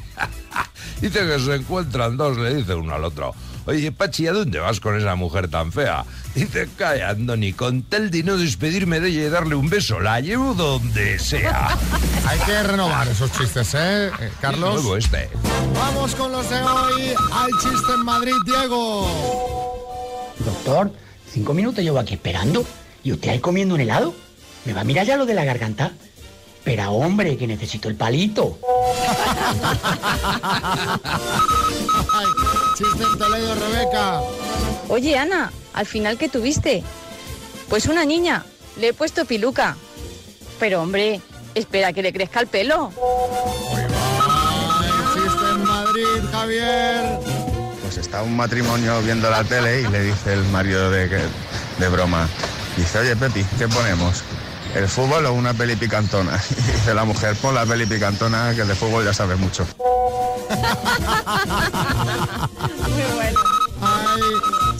Dice 1.01 1.20
que 1.20 1.39
se 1.39 1.55
encuentran 1.55 2.15
dos, 2.15 2.38
le 2.38 2.55
dice 2.55 2.74
uno 2.75 2.93
al 2.93 3.03
otro. 3.03 3.36
Oye, 3.65 3.91
Pachi, 3.91 4.27
¿a 4.27 4.34
dónde 4.34 4.60
vas 4.60 4.79
con 4.79 4.98
esa 4.98 5.15
mujer 5.15 5.48
tan 5.48 5.72
fea? 5.72 6.03
Dice, 6.36 6.67
calla, 6.77 7.10
Andoni, 7.10 7.53
con 7.53 7.84
tal 7.84 8.12
de 8.12 8.24
no 8.24 8.38
despedirme 8.38 9.00
de 9.00 9.10
ella 9.10 9.24
y 9.24 9.29
darle 9.29 9.55
un 9.55 9.70
beso, 9.70 10.00
la 10.01 10.20
llevo 10.20 10.53
donde 10.53 11.17
sea. 11.17 11.70
Hay 12.27 12.39
que 12.39 12.63
renovar 12.63 13.08
esos 13.08 13.32
chistes, 13.32 13.74
¿eh, 13.75 14.08
eh, 14.08 14.32
Carlos? 14.41 14.75
Nuevo 14.75 14.98
este. 14.98 15.29
Vamos 15.75 16.13
con 16.15 16.32
los 16.32 16.50
de 16.50 16.62
hoy. 16.62 17.13
Hay 17.32 17.51
chiste 17.62 17.93
en 17.93 18.03
Madrid, 18.03 18.36
Diego. 18.46 20.34
Doctor, 20.39 20.91
cinco 21.32 21.53
minutos 21.53 21.84
llevo 21.84 22.00
aquí 22.00 22.15
esperando. 22.15 22.65
¿Y 23.03 23.13
usted 23.13 23.29
ahí 23.29 23.39
comiendo 23.39 23.75
un 23.75 23.82
helado? 23.82 24.13
¿Me 24.65 24.74
va 24.74 24.82
a 24.82 24.86
mirar 24.86 25.05
ya 25.05 25.17
lo 25.17 25.25
de 25.25 25.34
la 25.36 25.46
garganta? 25.46 25.93
Pero 26.63 26.91
hombre, 26.91 27.38
que 27.38 27.46
necesito 27.46 27.89
el 27.89 27.96
palito. 27.96 28.58
Chiste 32.77 33.03
en 33.03 33.17
Toledo, 33.17 33.55
Rebeca. 33.55 34.22
Oye, 34.89 35.17
Ana, 35.17 35.51
al 35.74 35.86
final, 35.86 36.17
¿qué 36.17 36.29
tuviste? 36.29 36.84
Pues 37.70 37.86
una 37.88 38.05
niña. 38.05 38.46
Le 38.77 38.89
he 38.89 38.93
puesto 38.93 39.25
piluca. 39.25 39.75
Pero, 40.60 40.82
hombre, 40.82 41.22
espera 41.53 41.91
que 41.93 42.01
le 42.01 42.13
crezca 42.13 42.39
el 42.39 42.48
pelo. 42.48 42.91
Ay, 43.70 44.91
chiste 45.13 45.50
en 45.51 45.63
Madrid, 45.63 46.29
Javier. 46.32 47.20
Pues 47.82 47.98
está 47.98 48.24
un 48.24 48.36
matrimonio 48.36 49.01
viendo 49.01 49.29
la 49.29 49.43
tele 49.43 49.82
y 49.82 49.88
le 49.88 50.01
dice 50.01 50.34
el 50.34 50.43
marido 50.46 50.89
de, 50.89 51.10
que- 51.10 51.24
de 51.84 51.89
broma, 51.89 52.27
dice, 52.77 53.00
oye 53.00 53.15
Pepi, 53.15 53.43
¿qué 53.60 53.67
ponemos? 53.67 54.24
¿El 54.75 54.89
fútbol 54.89 55.25
o 55.27 55.34
una 55.34 55.53
peli 55.53 55.75
picantona? 55.75 56.42
Y 56.50 56.56
dice 56.72 56.94
la 56.94 57.06
mujer, 57.06 57.36
pon 57.36 57.53
la 57.56 57.65
peli 57.65 57.86
picantona, 57.86 58.53
que 58.56 58.63
de 58.63 58.75
fútbol 58.75 59.06
ya 59.06 59.13
sabes 59.13 59.38
mucho. 59.39 59.68
Muy 62.89 63.03
bueno. 63.15 63.39
Ay, 63.86 64.22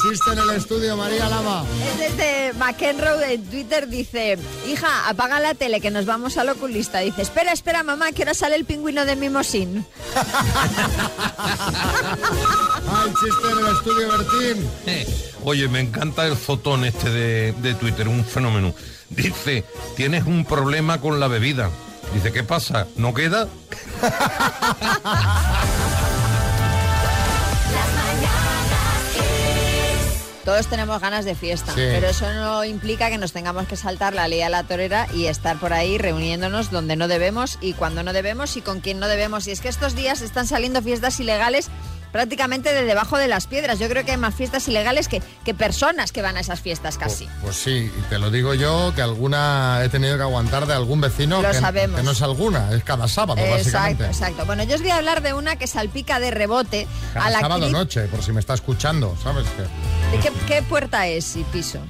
chiste 0.02 0.32
en 0.32 0.40
el 0.40 0.50
estudio, 0.52 0.96
María 0.96 1.28
Lama. 1.28 1.66
Es 1.92 2.00
desde 2.00 2.54
McEnroe 2.54 3.34
en 3.34 3.44
Twitter, 3.46 3.88
dice, 3.90 4.38
hija, 4.66 5.10
apaga 5.10 5.40
la 5.42 5.54
tele 5.56 5.82
que 5.82 5.92
nos 5.92 6.06
vamos 6.06 6.38
al 6.38 6.50
oculista. 6.50 7.00
Dice, 7.00 7.22
espera, 7.22 7.52
espera, 7.52 7.84
mamá, 7.84 8.14
que 8.14 8.24
ahora 8.24 8.34
sale 8.34 8.56
el 8.56 8.64
pingüino 8.66 9.06
de 9.06 9.16
Mimosín. 9.18 9.86
Ay, 12.96 13.14
chiste 13.20 13.52
en 13.52 13.60
el 13.60 13.68
estudio, 13.76 14.08
Bertín. 14.10 14.70
Eh, 14.86 15.06
Oye, 15.46 15.68
me 15.68 15.82
encanta 15.82 16.26
el 16.26 16.38
fotón 16.38 16.86
este 16.86 17.10
de, 17.10 17.52
de 17.62 17.74
Twitter, 17.74 18.08
un 18.08 18.24
fenómeno. 18.24 18.74
Dice, 19.16 19.64
tienes 19.96 20.26
un 20.26 20.46
problema 20.46 21.00
con 21.02 21.20
la 21.20 21.28
bebida. 21.28 21.70
Dice, 22.14 22.32
¿qué 22.32 22.44
pasa? 22.44 22.88
¿No 22.96 23.14
queda? 23.14 23.48
Todos 30.46 30.68
tenemos 30.68 31.00
ganas 31.00 31.24
de 31.24 31.36
fiesta, 31.36 31.72
Sí. 31.72 31.80
pero 31.80 32.08
eso 32.08 32.32
no 32.34 32.66
implica 32.66 33.10
que 33.10 33.18
nos 33.18 33.32
tengamos 33.32 33.66
que 33.66 33.78
saltar 33.78 34.14
la 34.14 34.28
ley 34.28 34.42
a 34.42 34.50
la 34.50 34.64
torera 34.64 35.08
y 35.14 35.28
estar 35.28 35.58
por 35.58 35.72
ahí 35.72 35.98
reuniéndonos 35.98 36.70
donde 36.70 36.98
no 36.98 37.08
debemos 37.08 37.58
y 37.62 37.72
cuando 37.74 38.04
no 38.04 38.12
debemos 38.12 38.58
y 38.58 38.62
con 38.62 38.82
quien 38.82 39.00
no 39.00 39.08
debemos. 39.08 39.48
Y 39.48 39.52
es 39.52 39.62
que 39.62 39.70
estos 39.70 39.96
días 39.96 40.22
están 40.22 40.46
saliendo 40.46 40.82
fiestas 40.82 41.18
ilegales 41.22 41.70
prácticamente 42.14 42.72
de 42.72 42.86
debajo 42.86 43.18
de 43.18 43.28
las 43.28 43.48
piedras. 43.48 43.80
Yo 43.80 43.90
creo 43.90 44.06
que 44.06 44.12
hay 44.12 44.18
más 44.18 44.34
fiestas 44.36 44.66
ilegales 44.70 45.10
que, 45.10 45.22
que 45.44 45.54
personas 45.54 46.14
que 46.14 46.22
van 46.22 46.38
a 46.38 46.40
esas 46.40 46.62
fiestas 46.62 46.98
casi. 46.98 47.28
Pues 47.42 47.58
sí, 47.58 47.92
y 47.94 48.02
te 48.10 48.20
lo 48.20 48.32
digo 48.32 48.54
yo, 48.54 48.94
que 48.96 49.02
alguna 49.02 49.82
he 49.84 49.90
tenido 49.90 50.16
que 50.16 50.24
aguantar 50.24 50.66
de 50.68 50.74
algún 50.74 51.02
vecino. 51.02 51.42
Lo 51.42 51.52
que, 51.52 51.60
sabemos. 51.60 52.00
que 52.00 52.06
no 52.06 52.12
es 52.12 52.22
alguna, 52.22 52.72
es 52.72 52.84
cada 52.86 53.10
sábado, 53.10 53.42
Exacto, 53.42 53.58
básicamente. 53.58 54.06
exacto. 54.06 54.46
Bueno, 54.46 54.64
yo 54.64 54.76
os 54.76 54.82
voy 54.82 54.92
a 54.92 54.96
hablar 54.98 55.22
de 55.24 55.34
una 55.34 55.58
que 55.58 55.68
salpica 55.68 56.20
de 56.22 56.32
rebote 56.32 56.88
Cada 57.14 57.26
a 57.26 57.30
la 57.32 57.40
sábado 57.42 57.66
actriz- 57.66 57.72
noche, 57.72 58.02
por 58.04 58.24
si 58.24 58.32
me 58.32 58.40
está 58.40 58.54
escuchando, 58.54 59.18
¿sabes? 59.22 59.46
¿De 60.12 60.20
qué, 60.20 60.32
qué 60.48 60.62
puerta 60.62 61.08
es 61.08 61.36
y 61.36 61.44
piso? 61.46 61.80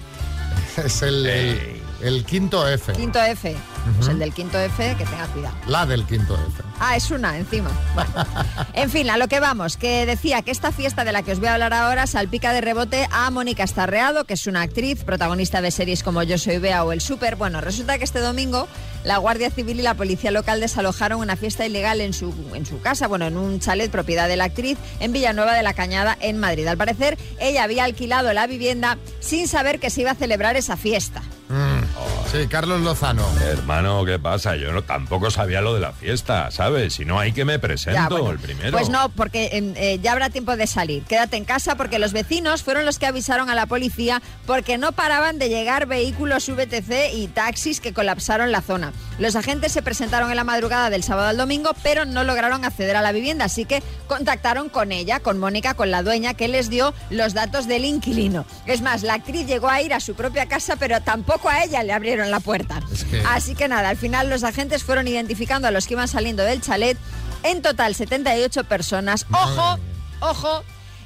Es 0.85 1.01
el, 1.03 1.25
el, 1.25 1.72
el 2.03 2.25
quinto 2.25 2.67
F. 2.67 2.91
Quinto 2.93 3.21
F. 3.21 3.55
Pues 3.95 4.07
el 4.09 4.19
del 4.19 4.33
quinto 4.33 4.59
F, 4.59 4.95
que 4.97 5.05
tenga 5.05 5.25
cuidado. 5.27 5.55
La 5.67 5.85
del 5.85 6.05
quinto 6.05 6.35
F. 6.35 6.63
Ah, 6.79 6.95
es 6.95 7.09
una 7.11 7.37
encima. 7.37 7.71
Bueno. 7.95 8.11
En 8.73 8.89
fin, 8.89 9.09
a 9.09 9.17
lo 9.17 9.27
que 9.27 9.39
vamos, 9.39 9.77
que 9.77 10.05
decía 10.05 10.41
que 10.41 10.51
esta 10.51 10.71
fiesta 10.71 11.03
de 11.03 11.11
la 11.11 11.21
que 11.21 11.31
os 11.31 11.39
voy 11.39 11.47
a 11.47 11.53
hablar 11.53 11.73
ahora 11.73 12.07
salpica 12.07 12.51
de 12.53 12.61
rebote 12.61 13.07
a 13.11 13.29
Mónica 13.29 13.63
Estarreado, 13.63 14.25
que 14.25 14.33
es 14.33 14.47
una 14.47 14.61
actriz, 14.61 15.03
protagonista 15.03 15.61
de 15.61 15.71
series 15.71 16.03
como 16.03 16.23
Yo 16.23 16.37
soy 16.37 16.57
Bea 16.57 16.83
o 16.83 16.91
El 16.91 17.01
Super. 17.01 17.35
Bueno, 17.35 17.61
resulta 17.61 17.97
que 17.97 18.03
este 18.03 18.19
domingo 18.19 18.67
la 19.03 19.17
Guardia 19.17 19.49
Civil 19.49 19.79
y 19.79 19.83
la 19.83 19.95
Policía 19.95 20.31
Local 20.31 20.59
desalojaron 20.59 21.19
una 21.19 21.35
fiesta 21.35 21.65
ilegal 21.65 22.01
en 22.01 22.13
su, 22.13 22.33
en 22.53 22.65
su 22.65 22.79
casa, 22.81 23.07
bueno, 23.07 23.27
en 23.27 23.37
un 23.37 23.59
chalet 23.59 23.91
propiedad 23.91 24.27
de 24.27 24.37
la 24.37 24.45
actriz 24.45 24.77
en 24.99 25.11
Villanueva 25.11 25.53
de 25.53 25.63
la 25.63 25.73
Cañada, 25.73 26.17
en 26.21 26.37
Madrid. 26.37 26.67
Al 26.67 26.77
parecer, 26.77 27.17
ella 27.39 27.63
había 27.63 27.83
alquilado 27.83 28.33
la 28.33 28.47
vivienda 28.47 28.97
sin 29.19 29.47
saber 29.47 29.79
que 29.79 29.89
se 29.89 30.01
iba 30.01 30.11
a 30.11 30.15
celebrar 30.15 30.55
esa 30.55 30.77
fiesta. 30.77 31.21
Mm. 31.53 31.83
Sí, 32.31 32.47
Carlos 32.47 32.81
Lozano. 32.81 33.23
Hermano, 33.41 34.03
¿qué 34.05 34.17
pasa? 34.17 34.55
Yo 34.55 34.71
no, 34.71 34.81
tampoco 34.81 35.29
sabía 35.29 35.61
lo 35.61 35.75
de 35.75 35.81
la 35.81 35.91
fiesta, 35.91 36.49
¿sabes? 36.49 36.95
Si 36.95 37.05
no 37.05 37.19
hay 37.19 37.31
que 37.31 37.45
me 37.45 37.59
presento, 37.59 37.99
Ya, 37.99 38.07
bueno. 38.09 38.31
el 38.31 38.39
primero. 38.39 38.71
Pues 38.71 38.89
no, 38.89 39.09
porque 39.09 39.45
eh, 39.53 39.73
eh, 39.75 39.99
ya 40.01 40.13
habrá 40.13 40.31
tiempo 40.31 40.57
de 40.57 40.65
salir. 40.65 41.03
Quédate 41.03 41.37
en 41.37 41.45
casa 41.45 41.75
porque 41.75 41.99
los 41.99 42.11
vecinos 42.11 42.63
fueron 42.63 42.85
los 42.85 42.97
que 42.97 43.05
avisaron 43.05 43.51
a 43.51 43.55
la 43.55 43.67
policía 43.67 44.21
porque 44.47 44.79
no 44.79 44.93
paraban 44.93 45.37
de 45.37 45.49
llegar 45.49 45.85
vehículos 45.85 46.49
VTC 46.49 47.13
y 47.13 47.27
taxis 47.27 47.79
que 47.79 47.93
colapsaron 47.93 48.51
la 48.51 48.61
zona. 48.61 48.91
Los 49.19 49.35
agentes 49.35 49.71
se 49.71 49.83
presentaron 49.83 50.31
en 50.31 50.35
la 50.37 50.43
madrugada 50.43 50.89
del 50.89 51.03
sábado 51.03 51.27
al 51.27 51.37
domingo, 51.37 51.71
pero 51.83 52.05
no 52.05 52.23
lograron 52.23 52.65
acceder 52.65 52.95
a 52.95 53.01
la 53.03 53.11
vivienda, 53.11 53.45
así 53.45 53.65
que 53.65 53.83
contactaron 54.07 54.69
con 54.69 54.91
ella, 54.91 55.19
con 55.19 55.37
Mónica, 55.37 55.75
con 55.75 55.91
la 55.91 56.01
dueña, 56.01 56.33
que 56.33 56.47
les 56.47 56.71
dio 56.71 56.95
los 57.11 57.35
datos 57.35 57.67
del 57.67 57.85
inquilino. 57.85 58.45
Es 58.65 58.81
más, 58.81 59.03
la 59.03 59.13
actriz 59.15 59.45
llegó 59.45 59.69
a 59.69 59.83
ir 59.83 59.93
a 59.93 59.99
su 59.99 60.15
propia 60.15 60.47
casa, 60.47 60.77
pero 60.77 60.99
tampoco 61.01 61.42
a 61.49 61.63
ella 61.63 61.83
le 61.83 61.93
abrieron 61.93 62.31
la 62.31 62.39
puerta. 62.39 62.79
Es 62.91 63.03
que- 63.05 63.21
Así 63.27 63.55
que 63.55 63.67
nada, 63.67 63.89
al 63.89 63.97
final 63.97 64.29
los 64.29 64.43
agentes 64.43 64.83
fueron 64.83 65.07
identificando 65.07 65.67
a 65.67 65.71
los 65.71 65.87
que 65.87 65.93
iban 65.93 66.07
saliendo 66.07 66.43
del 66.43 66.61
chalet. 66.61 66.97
En 67.43 67.61
total, 67.61 67.93
78 67.95 68.63
personas. 68.65 69.25
Ojo, 69.31 69.77
ojo, 70.21 70.63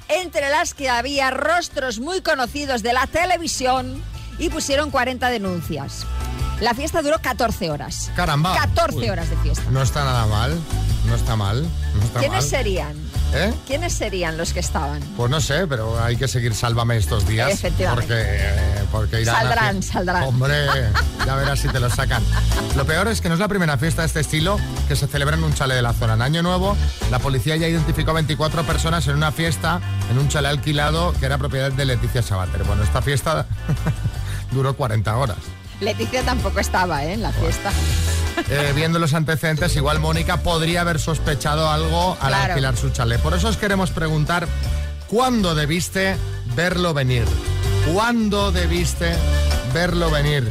entre 0.08 0.48
las 0.50 0.74
que 0.74 0.88
había 0.88 1.30
rostros 1.30 1.98
muy 1.98 2.20
conocidos 2.22 2.82
de 2.82 2.92
la 2.92 3.06
televisión 3.06 4.02
y 4.38 4.48
pusieron 4.50 4.90
40 4.90 5.30
denuncias. 5.30 6.06
La 6.60 6.74
fiesta 6.74 7.02
duró 7.02 7.20
14 7.20 7.70
horas. 7.70 8.10
Caramba. 8.16 8.54
14 8.56 8.96
Uy. 8.98 9.08
horas 9.10 9.30
de 9.30 9.36
fiesta. 9.38 9.64
No 9.70 9.82
está 9.82 10.04
nada 10.04 10.26
mal, 10.26 10.58
no 11.06 11.14
está 11.14 11.36
mal, 11.36 11.62
no 11.94 12.02
está 12.04 12.18
¿Quiénes 12.20 12.40
mal. 12.40 12.50
serían? 12.50 13.07
¿Eh? 13.34 13.52
¿Quiénes 13.66 13.92
serían 13.92 14.38
los 14.38 14.52
que 14.54 14.60
estaban? 14.60 15.00
Pues 15.16 15.30
no 15.30 15.40
sé, 15.40 15.66
pero 15.66 16.02
hay 16.02 16.16
que 16.16 16.26
seguir 16.28 16.54
Sálvame 16.54 16.96
estos 16.96 17.26
días. 17.28 17.50
Efectivamente. 17.52 18.06
Porque, 18.06 18.22
eh, 18.26 18.84
porque 18.90 19.20
irán 19.22 19.36
a 19.36 19.38
Saldrán, 19.40 19.76
fie- 19.76 19.82
saldrán. 19.92 20.22
Hombre, 20.24 20.66
ya 21.26 21.34
verás 21.36 21.58
si 21.60 21.68
te 21.68 21.78
lo 21.78 21.90
sacan. 21.90 22.22
Lo 22.74 22.86
peor 22.86 23.06
es 23.08 23.20
que 23.20 23.28
no 23.28 23.34
es 23.34 23.40
la 23.40 23.48
primera 23.48 23.76
fiesta 23.76 24.02
de 24.02 24.06
este 24.06 24.20
estilo 24.20 24.58
que 24.88 24.96
se 24.96 25.06
celebra 25.06 25.36
en 25.36 25.44
un 25.44 25.52
chalet 25.52 25.76
de 25.76 25.82
la 25.82 25.92
zona. 25.92 26.14
En 26.14 26.22
Año 26.22 26.42
Nuevo, 26.42 26.74
la 27.10 27.18
policía 27.18 27.56
ya 27.56 27.68
identificó 27.68 28.14
24 28.14 28.62
personas 28.64 29.06
en 29.08 29.16
una 29.16 29.30
fiesta 29.30 29.80
en 30.10 30.18
un 30.18 30.28
chalet 30.28 30.50
alquilado 30.50 31.12
que 31.20 31.26
era 31.26 31.36
propiedad 31.36 31.70
de 31.70 31.84
Leticia 31.84 32.22
Sabater. 32.22 32.64
Bueno, 32.64 32.82
esta 32.82 33.02
fiesta 33.02 33.46
duró 34.52 34.74
40 34.74 35.14
horas. 35.16 35.36
Leticia 35.80 36.22
tampoco 36.24 36.60
estaba 36.60 37.04
¿eh? 37.04 37.12
en 37.14 37.22
la 37.22 37.32
fiesta. 37.32 37.70
Eh, 38.50 38.72
viendo 38.74 38.98
los 38.98 39.14
antecedentes, 39.14 39.74
igual 39.76 39.98
Mónica 40.00 40.38
podría 40.38 40.80
haber 40.82 40.98
sospechado 41.00 41.68
algo 41.70 42.16
al 42.20 42.28
Claro. 42.28 42.52
alquilar 42.52 42.76
su 42.76 42.90
chalet. 42.90 43.20
Por 43.20 43.34
eso 43.34 43.48
os 43.48 43.56
queremos 43.56 43.90
preguntar, 43.90 44.46
¿cuándo 45.08 45.54
debiste 45.54 46.16
verlo 46.54 46.94
venir? 46.94 47.24
¿Cuándo 47.92 48.52
debiste 48.52 49.12
verlo 49.74 50.10
venir? 50.10 50.50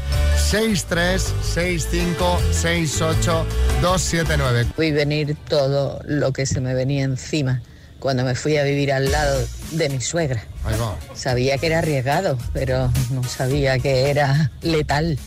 636568279. 3.82 4.66
Vi 4.78 4.92
venir 4.92 5.36
todo 5.48 6.00
lo 6.06 6.32
que 6.34 6.46
se 6.46 6.60
me 6.62 6.74
venía 6.74 7.04
encima 7.04 7.62
cuando 8.00 8.24
me 8.24 8.36
fui 8.36 8.58
a 8.58 8.64
vivir 8.64 8.92
al 8.92 9.12
lado 9.12 9.40
de 9.72 9.90
mi 9.90 10.02
suegra. 10.02 10.44
Ahí 10.66 10.76
va. 10.80 10.96
Sabía 11.18 11.58
que 11.58 11.68
era 11.68 11.80
arriesgado, 11.80 12.38
pero 12.54 12.92
no 13.10 13.24
sabía 13.24 13.80
que 13.80 14.10
era 14.10 14.52
letal. 14.62 15.18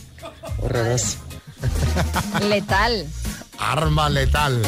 Horroroso. 0.61 1.17
Letal. 2.47 3.05
Arma 3.59 4.09
letal. 4.09 4.61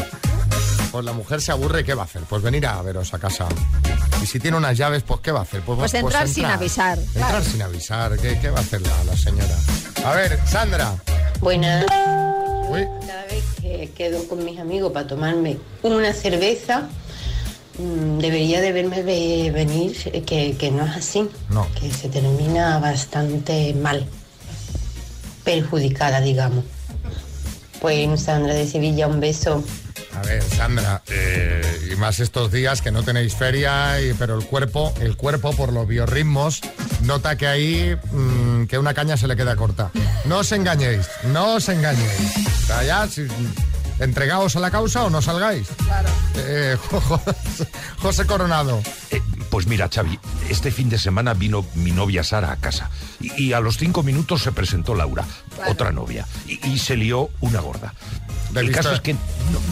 Pues 0.92 1.06
la 1.06 1.14
mujer 1.14 1.42
se 1.42 1.52
aburre, 1.52 1.84
¿qué 1.84 1.96
va 1.96 2.04
a 2.04 2.06
hacer? 2.06 2.22
Pues 2.24 2.42
venir 2.44 2.68
a 2.68 2.82
veros 2.84 3.14
a 3.14 3.20
casa. 3.20 3.48
Y 4.22 4.26
si 4.28 4.40
tiene 4.40 4.58
unas 4.58 4.78
llaves, 4.78 5.02
pues 5.04 5.22
¿qué 5.22 5.32
va 5.32 5.40
a 5.40 5.44
hacer? 5.44 5.62
Pues 5.62 5.94
entrar 5.94 6.28
sin 6.28 6.46
avisar, 6.46 7.00
Entrar 7.00 7.30
claro. 7.30 7.44
sin 7.46 7.62
avisar. 7.62 8.18
¿Qué, 8.18 8.38
qué 8.40 8.50
va 8.52 8.60
a 8.60 8.62
hacer 8.62 8.82
la, 8.82 9.04
la 9.06 9.18
señora? 9.18 9.56
A 10.06 10.12
ver, 10.14 10.40
Sandra. 10.48 10.94
Buenas. 11.40 11.86
Uy. 12.70 12.86
Cada 13.08 13.26
vez 13.26 13.44
que 13.60 13.92
quedo 13.96 14.28
con 14.28 14.46
mis 14.46 14.60
amigos 14.60 14.92
para 14.94 15.08
tomarme 15.08 15.58
una 15.82 16.14
cerveza, 16.14 16.84
debería 17.78 18.62
de 18.62 18.72
verme 18.72 19.02
ve- 19.04 19.52
venir 19.54 19.96
eh, 20.06 20.22
que, 20.24 20.56
que 20.58 20.72
no 20.72 20.86
es 20.86 20.96
así, 20.98 21.28
No. 21.50 21.68
que 21.80 21.92
se 21.92 22.10
termina 22.10 22.78
bastante 22.80 23.74
mal, 23.74 24.08
perjudicada, 25.44 26.22
digamos. 26.22 26.66
Pues 27.82 28.22
Sandra 28.22 28.54
de 28.54 28.68
Sevilla, 28.68 29.08
un 29.08 29.20
beso. 29.20 29.64
A 30.16 30.22
ver, 30.22 30.44
Sandra, 30.44 31.02
eh, 31.10 31.90
y 31.92 31.96
más 31.96 32.20
estos 32.20 32.52
días 32.52 32.82
que 32.82 32.92
no 32.92 33.04
tenéis 33.04 33.34
feria, 33.36 34.00
y- 34.00 34.14
pero 34.14 34.38
el 34.38 34.46
cuerpo, 34.46 34.94
el 35.02 35.18
cuerpo 35.18 35.54
por 35.54 35.74
los 35.74 35.88
biorritmos, 35.88 36.62
nota 37.02 37.36
que 37.36 37.48
ahí 37.48 37.96
mm, 38.12 38.66
que 38.68 38.78
una 38.78 38.94
caña 38.94 39.18
se 39.18 39.28
le 39.28 39.36
queda 39.36 39.56
corta. 39.56 39.90
No 40.26 40.38
os 40.40 40.52
engañéis, 40.52 41.08
no 41.26 41.56
os 41.56 41.68
engañéis. 41.68 42.38
O 42.64 42.68
sea, 42.68 42.84
ya, 42.84 43.08
si- 43.10 43.28
entregaos 44.00 44.56
a 44.56 44.60
la 44.60 44.72
causa 44.72 45.04
o 45.04 45.10
no 45.10 45.22
salgáis. 45.22 45.68
Eh, 46.36 46.78
José 48.00 48.26
Coronado. 48.26 48.82
Eh, 49.12 49.22
pues 49.50 49.68
mira, 49.68 49.90
Xavi, 49.94 50.20
este 50.50 50.72
fin 50.72 50.90
de 50.90 50.98
semana 50.98 51.34
vino 51.34 51.66
mi 51.76 51.92
novia 51.92 52.24
Sara 52.24 52.52
a 52.52 52.58
casa 52.58 52.90
y, 53.20 53.44
y 53.50 53.54
a 53.54 53.60
los 53.60 53.78
cinco 53.78 54.04
minutos 54.04 54.42
se 54.44 54.52
presentó 54.52 54.96
Laura, 54.96 55.26
otra 55.68 55.92
novia, 55.92 56.26
y, 56.48 56.66
y 56.68 56.80
se 56.80 56.98
lió 56.98 57.30
una 57.42 57.60
gorda. 57.62 57.94
El 58.56 58.68
visto- 58.68 58.84
caso 58.84 58.94
es 58.94 59.02
que 59.02 59.14
no, 59.14 59.20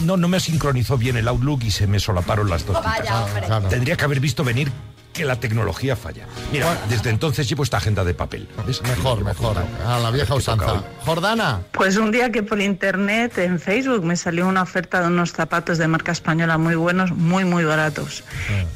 no, 0.04 0.16
no 0.16 0.28
me 0.28 0.40
sincronizó 0.40 0.98
bien 0.98 1.16
el 1.16 1.28
Outlook 1.28 1.62
y 1.64 1.70
se 1.70 1.86
me 1.86 2.00
solaparon 2.00 2.48
las 2.50 2.66
dos 2.66 2.82
Vaya, 2.82 3.02
citas. 3.02 3.24
hombre. 3.24 3.46
Claro. 3.46 3.68
Tendría 3.68 3.96
que 3.96 4.04
haber 4.04 4.20
visto 4.20 4.42
venir 4.44 4.70
que 5.12 5.24
la 5.24 5.38
tecnología 5.38 5.96
falla. 5.96 6.26
Mira, 6.50 6.76
desde 6.88 7.10
entonces 7.10 7.48
llevo 7.48 7.62
esta 7.62 7.76
agenda 7.76 8.04
de 8.04 8.14
papel. 8.14 8.48
¿ves? 8.66 8.82
Mejor, 8.82 9.24
mejor. 9.24 9.56
A 9.86 9.98
la 9.98 10.10
vieja 10.10 10.34
¿Qué 10.34 10.42
toca 10.42 10.64
usanza. 10.64 10.84
Jordana. 11.04 11.60
Pues 11.72 11.96
un 11.96 12.10
día 12.10 12.30
que 12.30 12.42
por 12.42 12.60
internet, 12.60 13.38
en 13.38 13.60
Facebook, 13.60 14.04
me 14.04 14.16
salió 14.16 14.46
una 14.48 14.62
oferta 14.62 15.00
de 15.00 15.08
unos 15.08 15.32
zapatos 15.32 15.78
de 15.78 15.88
marca 15.88 16.12
española 16.12 16.58
muy 16.58 16.74
buenos, 16.74 17.12
muy, 17.12 17.44
muy 17.44 17.64
baratos. 17.64 18.24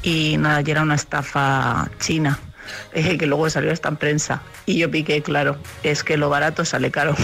Y 0.03 0.37
nada, 0.37 0.61
y 0.65 0.71
era 0.71 0.81
una 0.81 0.95
estafa 0.95 1.89
china, 1.99 2.39
eh, 2.93 3.17
que 3.17 3.25
luego 3.25 3.49
salió 3.49 3.71
en 3.71 3.95
prensa. 3.97 4.41
Y 4.65 4.77
yo 4.79 4.89
piqué, 4.91 5.21
claro, 5.21 5.57
es 5.83 6.03
que 6.03 6.17
lo 6.17 6.29
barato 6.29 6.65
sale 6.65 6.91
caro. 6.91 7.15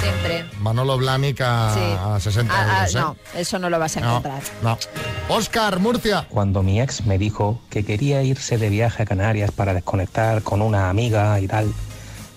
Siempre. 0.00 0.44
Manolo 0.60 0.96
Blahnik 0.96 1.40
a, 1.42 1.74
Sí. 1.74 1.80
a 1.98 2.18
60 2.20 2.54
Ah, 2.54 2.66
ah, 2.66 2.78
euros. 2.86 2.94
¿eh? 2.94 2.98
no, 2.98 3.16
eso 3.40 3.58
no 3.58 3.70
lo 3.70 3.78
vas 3.78 3.96
a 3.96 4.00
No, 4.00 4.08
encontrar. 4.08 4.42
no. 4.62 4.78
Oscar, 5.28 5.78
Murcia. 5.78 6.26
Cuando 6.30 6.62
mi 6.62 6.80
ex 6.80 7.04
me 7.06 7.18
dijo 7.18 7.60
que 7.70 7.84
quería 7.84 8.22
irse 8.22 8.56
de 8.58 8.68
viaje 8.70 9.02
a 9.02 9.06
Canarias 9.06 9.50
para 9.50 9.74
desconectar 9.74 10.42
con 10.42 10.62
una 10.62 10.88
amiga 10.90 11.38
y 11.40 11.46
tal, 11.48 11.72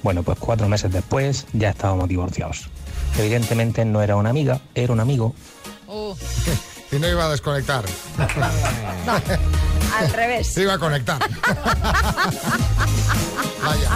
bueno, 0.03 0.23
pues 0.23 0.37
cuatro 0.39 0.67
meses 0.67 0.91
después 0.91 1.45
ya 1.53 1.69
estábamos 1.69 2.07
divorciados. 2.09 2.69
Evidentemente 3.17 3.83
no 3.85 4.01
era 4.01 4.15
una 4.15 4.29
amiga, 4.29 4.59
era 4.75 4.93
un 4.93 4.99
amigo. 4.99 5.33
Y 6.89 6.99
no 6.99 7.07
iba 7.09 7.25
a 7.25 7.29
desconectar. 7.29 7.83
Al 9.95 10.09
revés. 10.11 10.47
Se 10.47 10.63
iba 10.63 10.73
a 10.73 10.79
conectar. 10.79 11.19
Vaya. 13.63 13.89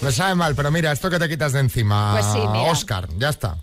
Me 0.00 0.12
sabe 0.12 0.34
mal, 0.34 0.54
pero 0.54 0.70
mira, 0.70 0.92
esto 0.92 1.10
que 1.10 1.18
te 1.18 1.28
quitas 1.28 1.52
de 1.52 1.60
encima. 1.60 2.12
Pues 2.12 2.26
sí, 2.26 2.38
mira. 2.38 2.70
Oscar, 2.70 3.08
ya 3.18 3.30
está. 3.30 3.56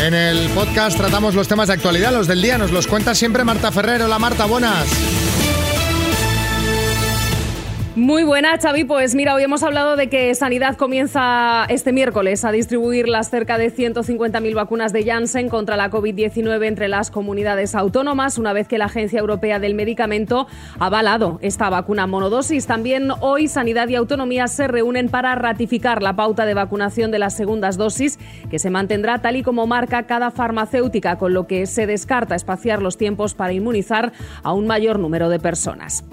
En 0.00 0.14
el 0.14 0.48
podcast 0.50 0.96
tratamos 0.96 1.36
los 1.36 1.46
temas 1.46 1.68
de 1.68 1.74
actualidad, 1.74 2.12
los 2.12 2.26
del 2.26 2.42
día. 2.42 2.58
Nos 2.58 2.72
los 2.72 2.88
cuenta 2.88 3.14
siempre 3.14 3.44
Marta 3.44 3.70
Ferrer. 3.70 4.02
Hola 4.02 4.18
Marta, 4.18 4.46
buenas. 4.46 4.88
Muy 7.94 8.24
buena, 8.24 8.56
Xavi. 8.56 8.84
Pues 8.84 9.14
mira, 9.14 9.34
hoy 9.34 9.42
hemos 9.42 9.62
hablado 9.62 9.96
de 9.96 10.08
que 10.08 10.34
Sanidad 10.34 10.78
comienza 10.78 11.66
este 11.68 11.92
miércoles 11.92 12.42
a 12.42 12.50
distribuir 12.50 13.06
las 13.06 13.28
cerca 13.28 13.58
de 13.58 13.70
150.000 13.70 14.54
vacunas 14.54 14.94
de 14.94 15.04
Janssen 15.04 15.50
contra 15.50 15.76
la 15.76 15.90
COVID-19 15.90 16.68
entre 16.68 16.88
las 16.88 17.10
comunidades 17.10 17.74
autónomas, 17.74 18.38
una 18.38 18.54
vez 18.54 18.66
que 18.66 18.78
la 18.78 18.86
Agencia 18.86 19.20
Europea 19.20 19.58
del 19.58 19.74
Medicamento 19.74 20.46
ha 20.78 20.86
avalado 20.86 21.38
esta 21.42 21.68
vacuna 21.68 22.06
monodosis. 22.06 22.66
También 22.66 23.10
hoy 23.20 23.46
Sanidad 23.46 23.88
y 23.88 23.96
Autonomía 23.96 24.46
se 24.46 24.68
reúnen 24.68 25.10
para 25.10 25.34
ratificar 25.34 26.02
la 26.02 26.16
pauta 26.16 26.46
de 26.46 26.54
vacunación 26.54 27.10
de 27.10 27.18
las 27.18 27.36
segundas 27.36 27.76
dosis, 27.76 28.18
que 28.50 28.58
se 28.58 28.70
mantendrá 28.70 29.20
tal 29.20 29.36
y 29.36 29.42
como 29.42 29.66
marca 29.66 30.04
cada 30.04 30.30
farmacéutica, 30.30 31.18
con 31.18 31.34
lo 31.34 31.46
que 31.46 31.66
se 31.66 31.86
descarta 31.86 32.36
espaciar 32.36 32.80
los 32.80 32.96
tiempos 32.96 33.34
para 33.34 33.52
inmunizar 33.52 34.12
a 34.42 34.54
un 34.54 34.66
mayor 34.66 34.98
número 34.98 35.28
de 35.28 35.38
personas. 35.38 36.04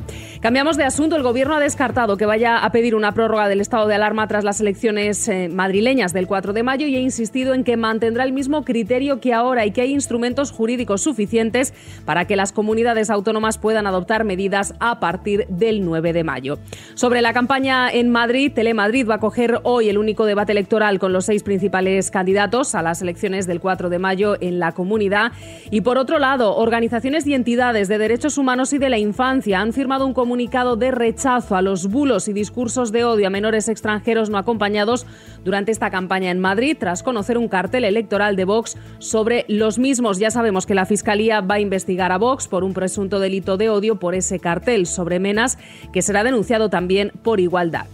Cambiamos 0.42 0.76
de 0.76 0.84
asunto. 0.84 1.16
El 1.16 1.24
Gobierno 1.24 1.56
ha 1.56 1.69
descartado 1.70 2.18
que 2.18 2.26
vaya 2.26 2.58
a 2.58 2.72
pedir 2.72 2.96
una 2.96 3.12
prórroga 3.12 3.48
del 3.48 3.62
estado 3.62 3.86
de 3.86 3.94
alarma 3.94 4.28
tras 4.28 4.44
las 4.44 4.60
elecciones 4.60 5.28
eh, 5.28 5.50
madrileñas 5.50 6.14
del 6.14 6.26
4 6.26 6.52
de 6.52 6.64
mayo 6.64 6.88
y 6.88 6.96
ha 6.96 7.00
insistido 7.00 7.54
en 7.54 7.64
que 7.64 7.78
mantendrá 7.78 8.24
el 8.24 8.34
mismo 8.34 8.66
criterio 8.66 9.20
que 9.20 9.36
ahora 9.36 9.68
y 9.68 9.72
que 9.72 9.82
hay 9.82 9.92
instrumentos 9.92 10.52
jurídicos 10.52 11.04
suficientes 11.04 11.76
para 12.06 12.26
que 12.26 12.36
las 12.36 12.54
comunidades 12.54 13.12
autónomas 13.12 13.60
puedan 13.60 13.86
adoptar 13.86 14.24
medidas 14.24 14.74
a 14.80 15.00
partir 15.00 15.46
del 15.48 15.86
9 15.86 16.12
de 16.12 16.24
mayo. 16.24 16.58
Sobre 16.96 17.22
la 17.22 17.34
campaña 17.34 17.88
en 17.92 18.10
Madrid, 18.10 18.52
Telemadrid 18.52 19.08
va 19.08 19.16
a 19.16 19.20
coger 19.20 19.60
hoy 19.62 19.90
el 19.90 20.00
único 20.00 20.26
debate 20.26 20.54
electoral 20.54 20.98
con 20.98 21.14
los 21.14 21.26
seis 21.26 21.44
principales 21.44 22.10
candidatos 22.10 22.74
a 22.74 22.82
las 22.82 23.04
elecciones 23.04 23.46
del 23.46 23.60
4 23.60 23.90
de 23.90 24.00
mayo 24.00 24.38
en 24.42 24.58
la 24.58 24.72
comunidad. 24.72 25.34
Y 25.70 25.82
por 25.82 26.00
otro 26.00 26.18
lado, 26.18 26.56
organizaciones 26.56 27.28
y 27.28 27.36
entidades 27.36 27.90
de 27.90 28.00
derechos 28.00 28.40
humanos 28.40 28.74
y 28.74 28.80
de 28.80 28.90
la 28.90 28.98
infancia 28.98 29.62
han 29.62 29.72
firmado 29.72 30.08
un 30.08 30.16
comunicado 30.16 30.76
de 30.76 30.90
rechazo 30.90 31.59
a 31.60 31.62
los 31.62 31.88
bulos 31.88 32.28
y 32.28 32.34
discursos 32.34 32.92
de 32.92 33.04
odio 33.04 33.28
a 33.28 33.30
menores 33.30 33.70
extranjeros 33.70 34.30
no 34.30 34.38
acompañados 34.38 35.06
durante 35.46 35.72
esta 35.72 35.92
campaña 35.92 36.32
en 36.32 36.40
Madrid, 36.40 36.76
tras 36.80 37.04
conocer 37.04 37.38
un 37.38 37.48
cartel 37.48 37.84
electoral 37.84 38.36
de 38.36 38.46
Vox 38.46 38.78
sobre 38.98 39.46
los 39.48 39.78
mismos. 39.78 40.18
Ya 40.18 40.32
sabemos 40.32 40.66
que 40.66 40.74
la 40.74 40.86
Fiscalía 40.86 41.42
va 41.42 41.56
a 41.56 41.60
investigar 41.60 42.12
a 42.12 42.18
Vox 42.18 42.48
por 42.48 42.64
un 42.64 42.74
presunto 42.74 43.20
delito 43.20 43.58
de 43.58 43.70
odio 43.70 44.00
por 44.00 44.16
ese 44.16 44.40
cartel 44.40 44.88
sobre 44.88 45.20
Menas, 45.20 45.58
que 45.94 46.02
será 46.02 46.24
denunciado 46.24 46.70
también 46.70 47.12
por 47.24 47.40
igualdad. 47.40 47.86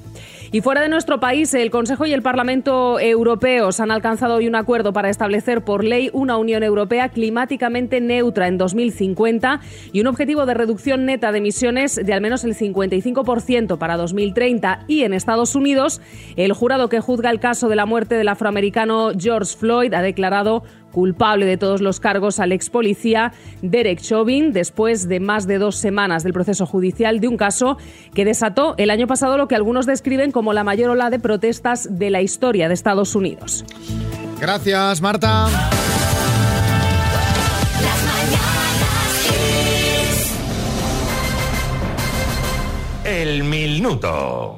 Y 0.56 0.62
fuera 0.62 0.80
de 0.80 0.88
nuestro 0.88 1.20
país, 1.20 1.54
el 1.54 1.70
Consejo 1.70 2.06
y 2.06 2.14
el 2.14 2.22
Parlamento 2.22 2.98
Europeos 2.98 3.82
han 3.82 3.92
alcanzado 3.92 4.36
hoy 4.36 4.48
un 4.48 4.56
acuerdo 4.56 4.94
para 4.94 5.10
establecer 5.10 5.66
por 5.66 5.84
ley 5.84 6.10
una 6.14 6.38
Unión 6.38 6.64
Europea 6.64 7.10
climáticamente 7.10 8.00
neutra 8.00 8.48
en 8.48 8.58
2050 8.58 9.60
y 9.92 10.00
un 10.00 10.08
objetivo 10.08 10.46
de 10.46 10.54
reducción 10.54 11.04
neta 11.04 11.34
de 11.34 11.40
emisiones 11.40 11.96
de 12.02 12.14
al 12.14 12.22
menos 12.22 12.46
el 12.46 12.56
55% 12.56 13.78
para 13.78 13.98
2030. 13.98 14.86
Y 14.88 15.04
en 15.04 15.12
Estados 15.12 15.56
Unidos, 15.56 16.00
el 16.38 16.54
jurado 16.54 16.88
que 16.88 17.02
juzga 17.02 17.32
el 17.32 17.42
caso 17.42 17.68
de 17.68 17.76
la 17.76 17.86
muerte 17.86 18.16
del 18.16 18.30
afroamericano 18.30 19.12
George 19.20 19.58
Floyd 19.58 19.94
ha 19.94 20.02
declarado 20.02 20.64
culpable 20.96 21.46
de 21.46 21.58
todos 21.58 21.82
los 21.82 22.00
cargos 22.00 22.40
al 22.40 22.54
ex 22.54 22.70
policía 22.70 23.34
Derek 23.62 24.00
Chauvin 24.00 24.54
después 24.54 25.10
de 25.10 25.20
más 25.20 25.46
de 25.46 25.58
dos 25.58 25.76
semanas 25.76 26.24
del 26.24 26.32
proceso 26.32 26.66
judicial 26.66 27.20
de 27.20 27.28
un 27.28 27.36
caso 27.36 27.78
que 28.14 28.24
desató 28.24 28.76
el 28.78 28.90
año 28.90 29.06
pasado 29.06 29.38
lo 29.38 29.50
que 29.50 29.56
algunos 29.56 29.86
describen 29.86 30.32
como 30.32 30.54
la 30.54 30.64
mayor 30.64 30.92
ola 30.92 31.10
de 31.10 31.20
protestas 31.20 32.00
de 32.00 32.10
la 32.12 32.22
historia 32.22 32.70
de 32.70 32.76
Estados 32.76 33.14
Unidos. 33.14 33.66
Gracias, 34.40 35.02
Marta. 35.02 35.50
El 43.04 43.44
minuto. 43.44 44.58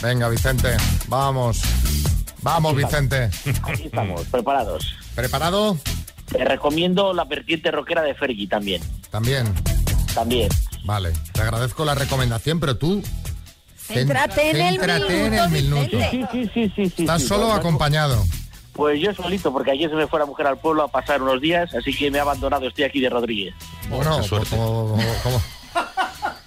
Venga, 0.00 0.28
Vicente, 0.28 0.76
vamos. 1.08 1.60
Vamos, 2.42 2.72
Aquí 2.74 2.84
Vicente. 2.84 3.30
Aquí 3.62 3.84
estamos, 3.84 4.22
preparados. 4.26 4.94
¿Preparado? 5.14 5.78
Te 6.26 6.44
recomiendo 6.44 7.12
la 7.12 7.24
vertiente 7.24 7.70
rockera 7.70 8.02
de 8.02 8.14
Fergie 8.14 8.48
también. 8.48 8.82
También. 9.10 9.46
También. 10.14 10.48
Vale, 10.84 11.12
te 11.32 11.40
agradezco 11.42 11.84
la 11.84 11.94
recomendación, 11.94 12.58
pero 12.60 12.76
tú... 12.76 13.02
Céntrate 13.76 14.50
en 14.50 14.56
el 14.60 14.76
céntrate 14.76 15.26
en 15.26 15.34
el 15.34 15.50
minuto. 15.50 15.98
Sí, 16.10 16.24
sí, 16.32 16.50
sí, 16.54 16.72
sí. 16.74 17.02
¿Estás 17.02 17.22
sí, 17.22 17.28
solo 17.28 17.44
o 17.44 17.48
pues, 17.48 17.60
acompañado? 17.60 18.24
Pues 18.72 19.00
yo 19.00 19.12
solito, 19.12 19.52
porque 19.52 19.72
ayer 19.72 19.90
se 19.90 19.96
me 19.96 20.06
fue 20.06 20.18
la 20.18 20.24
mujer 20.26 20.46
al 20.46 20.58
pueblo 20.58 20.84
a 20.84 20.88
pasar 20.88 21.20
unos 21.20 21.40
días, 21.40 21.74
así 21.74 21.94
que 21.94 22.10
me 22.10 22.18
ha 22.18 22.22
abandonado, 22.22 22.66
estoy 22.68 22.84
aquí 22.84 23.00
de 23.00 23.10
Rodríguez. 23.10 23.54
Bueno, 23.90 24.18
pues 24.28 24.48
como, 24.48 24.88
como- 24.88 25.14
como- 25.22 25.42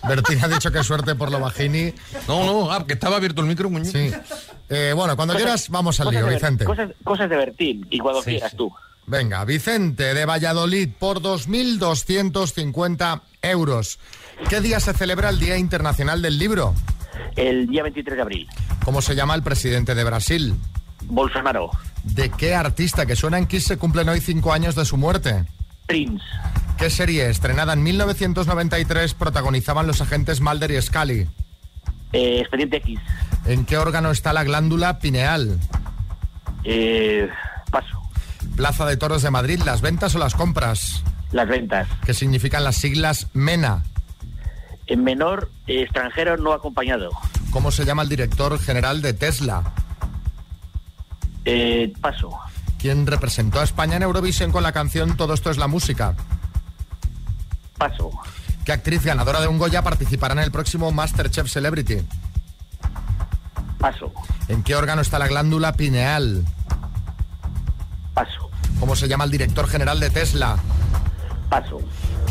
Bertín 0.08 0.44
ha 0.44 0.48
dicho 0.48 0.72
que 0.72 0.84
suerte 0.84 1.16
por 1.16 1.32
lo 1.32 1.40
bajini. 1.40 1.94
No, 2.28 2.44
no, 2.46 2.72
ah, 2.72 2.86
que 2.86 2.94
estaba 2.94 3.18
abierto 3.18 3.42
el 3.42 3.48
micro, 3.48 3.70
muñeco. 3.70 3.92
Sí. 3.98 4.12
Eh, 4.70 4.94
bueno, 4.96 5.16
cuando 5.16 5.34
Cosas- 5.34 5.44
quieras, 5.44 5.70
vamos 5.70 6.00
al 6.00 6.10
lío, 6.10 6.26
de- 6.26 6.34
Vicente. 6.36 6.66
Cosas, 6.66 6.92
cosas 7.04 7.30
de 7.30 7.36
Bertín, 7.38 7.88
y 7.90 8.00
cuando 8.00 8.22
Sí, 8.22 8.32
quieras 8.32 8.52
sí. 8.52 8.58
tú. 8.58 8.72
Venga, 9.08 9.46
Vicente 9.46 10.14
de 10.16 10.26
Valladolid 10.26 10.90
por 10.98 11.22
2.250 11.22 13.22
euros. 13.42 14.00
¿Qué 14.50 14.62
día 14.62 14.80
se 14.80 14.94
celebra 14.94 15.30
el 15.30 15.40
Día 15.40 15.58
Internacional 15.58 16.22
del 16.22 16.38
Libro? 16.38 16.74
El 17.36 17.68
día 17.68 17.84
23 17.84 18.16
de 18.16 18.22
abril. 18.22 18.48
¿Cómo 18.84 19.02
se 19.02 19.16
llama 19.16 19.36
el 19.36 19.44
presidente 19.44 19.96
de 19.96 20.04
Brasil? 20.04 20.56
Bolsonaro. 21.04 21.70
¿De 22.04 22.30
qué 22.30 22.56
artista 22.56 23.06
que 23.06 23.16
suena 23.16 23.38
en 23.38 23.48
Kiss 23.48 23.66
se 23.66 23.78
cumplen 23.78 24.10
hoy 24.10 24.22
cinco 24.22 24.54
años 24.54 24.76
de 24.76 24.86
su 24.86 24.98
muerte? 24.98 25.46
Prince. 25.86 26.26
¿Qué 26.78 26.90
serie 26.90 27.30
estrenada 27.30 27.74
en 27.74 27.84
1993 27.84 29.14
protagonizaban 29.14 29.88
los 29.88 30.02
agentes 30.02 30.42
Mulder 30.42 30.72
y 30.72 30.82
Scully? 30.82 31.28
Eh, 32.14 32.40
expediente 32.42 32.78
X. 32.78 33.00
¿En 33.46 33.66
qué 33.66 33.78
órgano 33.78 34.12
está 34.12 34.34
la 34.34 34.44
glándula 34.44 35.00
pineal? 35.00 35.60
Eh, 36.64 37.30
paso. 37.72 38.02
Plaza 38.56 38.86
de 38.86 38.98
Toros 38.98 39.22
de 39.22 39.32
Madrid, 39.32 39.62
¿las 39.66 39.82
ventas 39.82 40.16
o 40.16 40.20
las 40.20 40.34
compras? 40.36 41.04
Las 41.32 41.48
ventas. 41.48 41.88
¿Qué 42.06 42.14
significan 42.14 42.64
las 42.64 42.76
siglas 42.78 43.28
MENA? 43.34 43.84
En 44.88 45.04
menor, 45.04 45.52
eh, 45.68 45.82
extranjero 45.82 46.38
no 46.38 46.54
acompañado. 46.54 47.10
¿Cómo 47.52 47.72
se 47.72 47.86
llama 47.86 48.04
el 48.04 48.10
director 48.10 48.60
general 48.60 49.02
de 49.02 49.14
Tesla? 49.14 49.64
Eh, 51.46 51.94
paso. 52.02 52.32
¿Quién 52.86 53.08
representó 53.08 53.60
a 53.62 53.64
España 53.64 53.96
en 53.96 54.04
Eurovisión 54.04 54.52
con 54.52 54.62
la 54.62 54.72
canción 54.72 55.18
Todo 55.18 55.34
esto 55.34 55.50
es 55.50 55.58
la 55.58 55.66
música? 55.66 56.14
Paso. 57.80 58.12
¿Qué 58.64 58.74
actriz 58.74 59.04
ganadora 59.04 59.42
de 59.42 59.48
un 59.48 59.58
Goya 59.58 59.82
participará 59.82 60.34
en 60.34 60.42
el 60.42 60.52
próximo 60.52 60.92
Masterchef 60.92 61.50
Celebrity? 61.50 62.06
Paso. 63.80 64.14
¿En 64.50 64.62
qué 64.62 64.76
órgano 64.76 65.02
está 65.02 65.18
la 65.18 65.28
glándula 65.28 65.74
pineal? 65.74 66.46
Paso. 68.14 68.52
¿Cómo 68.80 68.96
se 68.96 69.08
llama 69.08 69.24
el 69.24 69.32
director 69.32 69.68
general 69.68 70.00
de 70.00 70.12
Tesla? 70.12 70.56
Paso. 71.50 71.80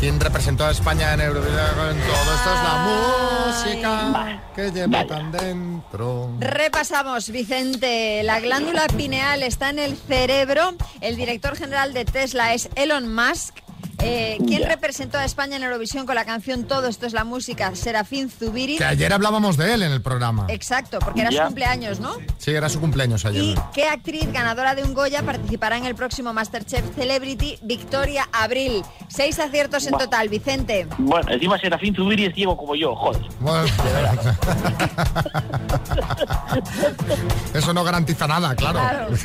¿Quién 0.05 0.19
representó 0.19 0.67
a 0.67 0.69
España 0.69 1.15
en 1.15 1.21
Eurovisión? 1.21 1.57
Todo 1.57 2.35
esto 2.35 2.53
es 2.53 2.63
la 2.63 3.47
música 3.47 4.41
que 4.55 4.71
lleva 4.71 5.07
tan 5.07 5.31
dentro. 5.31 6.29
Repasamos, 6.39 7.31
Vicente. 7.31 8.21
La 8.21 8.39
glándula 8.39 8.85
pineal 8.85 9.41
está 9.41 9.71
en 9.71 9.79
el 9.79 9.97
cerebro. 9.97 10.75
El 11.01 11.15
director 11.15 11.57
general 11.57 11.95
de 11.95 12.05
Tesla 12.05 12.53
es 12.53 12.69
Elon 12.75 13.15
Musk. 13.15 13.64
Eh, 13.99 14.37
¿Quién 14.45 14.61
Ya. 14.61 14.67
representó 14.69 15.17
a 15.17 15.25
España 15.25 15.57
en 15.57 15.63
Eurovisión 15.63 16.05
con 16.05 16.15
la 16.15 16.25
canción 16.25 16.63
Todo 16.65 16.87
esto 16.87 17.05
es 17.05 17.13
la 17.13 17.23
música? 17.23 17.73
Serafín 17.75 18.29
Zubiri. 18.29 18.77
Que 18.77 18.85
ayer 18.85 19.11
hablábamos 19.13 19.57
de 19.57 19.73
él 19.73 19.83
en 19.83 19.91
el 19.91 20.01
programa. 20.01 20.45
Exacto, 20.49 20.99
porque 20.99 21.21
era 21.21 21.31
su 21.31 21.41
cumpleaños, 21.41 21.99
¿no? 21.99 22.15
Sí, 22.37 22.51
era 22.51 22.69
su 22.69 22.79
cumpleaños 22.79 23.25
ayer. 23.25 23.43
¿Y 23.43 23.55
qué 23.73 23.87
actriz 23.87 24.31
ganadora 24.31 24.75
de 24.75 24.83
un 24.83 24.93
Goya 24.93 25.23
participará 25.23 25.77
en 25.77 25.85
el 25.85 25.95
próximo 25.95 26.33
Masterchef 26.33 26.95
Celebrity? 26.95 27.57
Victoria 27.61 28.27
Abril. 28.31 28.83
Seis 29.07 29.39
aciertos 29.39 29.85
en 29.87 29.97
total, 29.97 30.29
Vicente. 30.29 30.87
Bueno, 30.97 31.31
encima 31.31 31.57
Serafín 31.59 31.95
Zubiri 31.95 32.25
es 32.25 32.35
ciego 32.35 32.57
como 32.57 32.75
yo, 32.75 32.95
joder. 32.95 33.21
Bueno, 33.39 33.65
eso 37.53 37.73
no 37.73 37.83
garantiza 37.83 38.27
nada, 38.27 38.55
claro. 38.55 38.79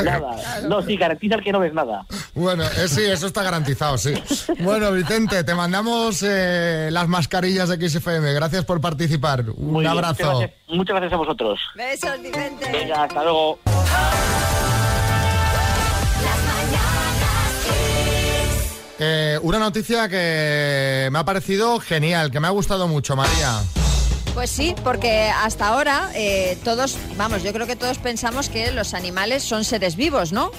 Nada. 0.05 0.37
No, 0.69 0.83
sí, 0.83 0.97
garantiza 0.97 1.37
el 1.37 1.43
que 1.45 1.53
no 1.53 1.61
ves 1.61 1.75
nada. 1.75 2.05
Bueno, 2.35 2.65
eh, 2.65 2.89
sí, 2.89 3.03
eso 3.05 3.27
está 3.27 3.43
garantizado, 3.43 3.99
sí. 3.99 4.15
Bueno, 4.63 4.93
Vicente, 4.93 5.45
te 5.45 5.55
mandamos 5.55 6.23
eh, 6.23 6.89
las 6.91 7.09
mascarillas 7.09 7.69
de 7.69 7.89
XFM. 7.89 8.33
Gracias 8.33 8.65
por 8.65 8.81
participar. 8.81 9.45
Un 9.57 9.73
Muy 9.73 9.81
bien, 9.83 9.93
abrazo. 9.93 10.25
Muchas 10.25 10.39
gracias, 10.39 10.69
muchas 10.69 10.97
gracias 10.97 11.13
a 11.13 11.17
vosotros. 11.17 11.61
Besos, 11.75 12.23
Vicente. 12.23 12.71
Venga, 12.73 13.05
hasta 13.05 13.23
luego. 13.23 13.59
Eh, 19.03 19.39
una 19.43 19.59
noticia 19.59 20.09
que 20.11 21.09
me 21.11 21.19
ha 21.19 21.25
parecido 21.25 21.81
genial, 21.81 22.31
que 22.31 22.39
me 22.39 22.49
ha 22.49 22.51
gustado 22.51 22.87
mucho, 22.87 23.17
María. 23.17 23.61
Pues 24.35 24.51
sí, 24.51 24.75
porque 24.85 25.31
hasta 25.43 25.69
ahora 25.69 26.11
eh, 26.15 26.59
todos, 26.65 26.99
vamos, 27.17 27.43
yo 27.43 27.53
creo 27.53 27.67
que 27.67 27.77
todos 27.77 27.99
pensamos 27.99 28.51
que 28.51 28.71
los 28.73 28.93
animales 28.93 29.43
son 29.43 29.65
seres 29.65 29.97
vivos, 29.97 30.33
¿no? 30.33 30.51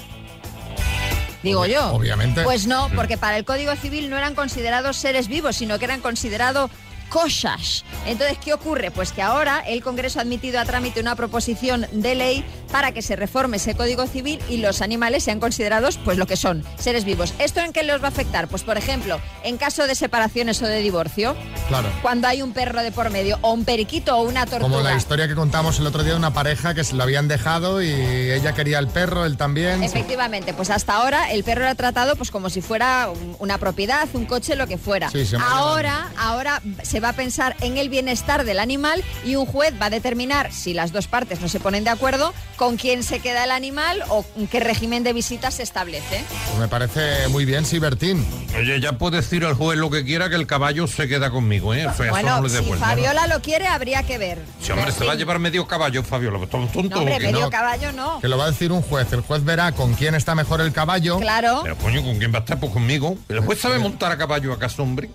Digo 1.43 1.65
yo. 1.65 1.93
Obviamente. 1.93 2.43
Pues 2.43 2.67
no, 2.67 2.89
porque 2.95 3.17
para 3.17 3.37
el 3.37 3.45
Código 3.45 3.75
Civil 3.75 4.09
no 4.09 4.17
eran 4.17 4.35
considerados 4.35 4.97
seres 4.97 5.27
vivos, 5.27 5.55
sino 5.55 5.79
que 5.79 5.85
eran 5.85 6.01
considerados 6.01 6.69
cosas. 7.11 7.83
Entonces, 8.07 8.37
¿qué 8.43 8.53
ocurre? 8.53 8.89
Pues 8.89 9.11
que 9.11 9.21
ahora 9.21 9.59
el 9.59 9.83
Congreso 9.83 10.19
ha 10.19 10.21
admitido 10.23 10.59
a 10.59 10.65
trámite 10.65 11.01
una 11.01 11.15
proposición 11.15 11.85
de 11.91 12.15
ley 12.15 12.45
para 12.71 12.93
que 12.93 13.01
se 13.01 13.17
reforme 13.17 13.57
ese 13.57 13.75
Código 13.75 14.07
Civil 14.07 14.39
y 14.49 14.57
los 14.57 14.81
animales 14.81 15.23
sean 15.25 15.41
considerados 15.41 15.97
pues 15.97 16.17
lo 16.17 16.25
que 16.25 16.37
son, 16.37 16.63
seres 16.79 17.03
vivos. 17.03 17.33
¿Esto 17.37 17.59
en 17.59 17.73
qué 17.73 17.83
les 17.83 18.01
va 18.01 18.05
a 18.05 18.09
afectar? 18.09 18.47
Pues 18.47 18.63
por 18.63 18.77
ejemplo, 18.77 19.19
en 19.43 19.57
caso 19.57 19.85
de 19.87 19.93
separaciones 19.95 20.61
o 20.61 20.67
de 20.67 20.79
divorcio, 20.79 21.35
Claro. 21.67 21.89
cuando 22.01 22.29
hay 22.29 22.41
un 22.41 22.53
perro 22.53 22.81
de 22.81 22.93
por 22.93 23.09
medio 23.09 23.37
o 23.41 23.51
un 23.51 23.65
periquito 23.65 24.15
o 24.17 24.21
una 24.23 24.45
tortuga. 24.45 24.61
Como 24.71 24.79
la 24.81 24.95
historia 24.95 25.27
que 25.27 25.35
contamos 25.35 25.79
el 25.79 25.87
otro 25.87 26.03
día 26.03 26.13
de 26.13 26.17
una 26.19 26.33
pareja 26.33 26.73
que 26.73 26.85
se 26.85 26.95
lo 26.95 27.03
habían 27.03 27.27
dejado 27.27 27.81
y 27.81 27.89
ella 27.91 28.53
quería 28.53 28.79
el 28.79 28.87
perro, 28.87 29.25
él 29.25 29.35
también. 29.35 29.83
Efectivamente, 29.83 30.53
pues 30.53 30.69
hasta 30.69 30.95
ahora 30.95 31.29
el 31.31 31.43
perro 31.43 31.63
era 31.63 31.75
tratado 31.75 32.15
pues 32.15 32.31
como 32.31 32.49
si 32.49 32.61
fuera 32.61 33.09
un- 33.09 33.35
una 33.39 33.57
propiedad, 33.57 34.07
un 34.13 34.25
coche, 34.25 34.55
lo 34.55 34.65
que 34.67 34.77
fuera. 34.77 35.09
Sí, 35.09 35.25
ahora, 35.41 36.09
ahora 36.17 36.61
se 36.83 37.00
va 37.03 37.09
a 37.09 37.13
pensar 37.13 37.55
en 37.61 37.77
el 37.77 37.89
bienestar 37.89 38.43
del 38.45 38.59
animal 38.59 39.03
y 39.25 39.35
un 39.35 39.45
juez 39.45 39.73
va 39.81 39.87
a 39.87 39.89
determinar 39.89 40.51
si 40.51 40.73
las 40.73 40.91
dos 40.91 41.07
partes 41.07 41.41
no 41.41 41.47
se 41.49 41.59
ponen 41.59 41.83
de 41.83 41.89
acuerdo 41.89 42.33
con 42.55 42.77
quién 42.77 43.03
se 43.03 43.19
queda 43.19 43.43
el 43.43 43.51
animal 43.51 44.03
o 44.09 44.25
en 44.37 44.47
qué 44.47 44.59
régimen 44.59 45.03
de 45.03 45.13
visitas 45.13 45.55
se 45.55 45.63
establece. 45.63 46.23
Pues 46.47 46.59
me 46.59 46.67
parece 46.67 47.27
muy 47.29 47.45
bien, 47.45 47.65
sí, 47.65 47.79
Bertín. 47.79 48.25
Oye, 48.57 48.79
ya 48.79 48.93
puede 48.97 49.17
decir 49.17 49.45
al 49.45 49.55
juez 49.55 49.77
lo 49.77 49.89
que 49.89 50.03
quiera 50.03 50.29
que 50.29 50.35
el 50.35 50.47
caballo 50.47 50.87
se 50.87 51.07
queda 51.07 51.31
conmigo, 51.31 51.73
¿eh? 51.73 51.87
O 51.87 51.93
sea, 51.93 52.05
eso 52.05 52.13
bueno, 52.13 52.37
no 52.37 52.47
le 52.47 52.49
si. 52.49 52.63
Fabiola 52.73 53.27
lo 53.27 53.41
quiere, 53.41 53.67
habría 53.67 54.03
que 54.03 54.17
ver. 54.17 54.39
Si 54.61 54.71
hombre, 54.71 54.91
se 54.91 55.05
va 55.05 55.13
a 55.13 55.15
llevar 55.15 55.39
medio 55.39 55.67
caballo, 55.67 56.03
Fabiola. 56.03 56.37
¿Estás 56.39 56.71
tonto 56.71 56.95
No, 56.95 57.01
hombre, 57.01 57.19
medio 57.19 57.41
no. 57.41 57.49
caballo 57.49 57.91
no. 57.91 58.19
Que 58.19 58.27
lo 58.27 58.37
va 58.37 58.45
a 58.45 58.51
decir 58.51 58.71
un 58.71 58.81
juez. 58.81 59.11
El 59.13 59.21
juez 59.21 59.43
verá 59.43 59.71
con 59.71 59.93
quién 59.93 60.15
está 60.15 60.35
mejor 60.35 60.61
el 60.61 60.71
caballo. 60.71 61.19
Claro. 61.19 61.61
Pero 61.63 61.77
coño, 61.77 62.03
¿con 62.03 62.17
quién 62.17 62.33
va 62.33 62.37
a 62.37 62.41
estar? 62.41 62.59
Pues 62.59 62.71
conmigo. 62.71 63.17
¿El 63.29 63.39
juez 63.41 63.59
sabe 63.59 63.79
montar 63.79 64.11
a 64.11 64.17
caballo 64.17 64.53
acaso, 64.53 64.83
hombre? 64.83 65.09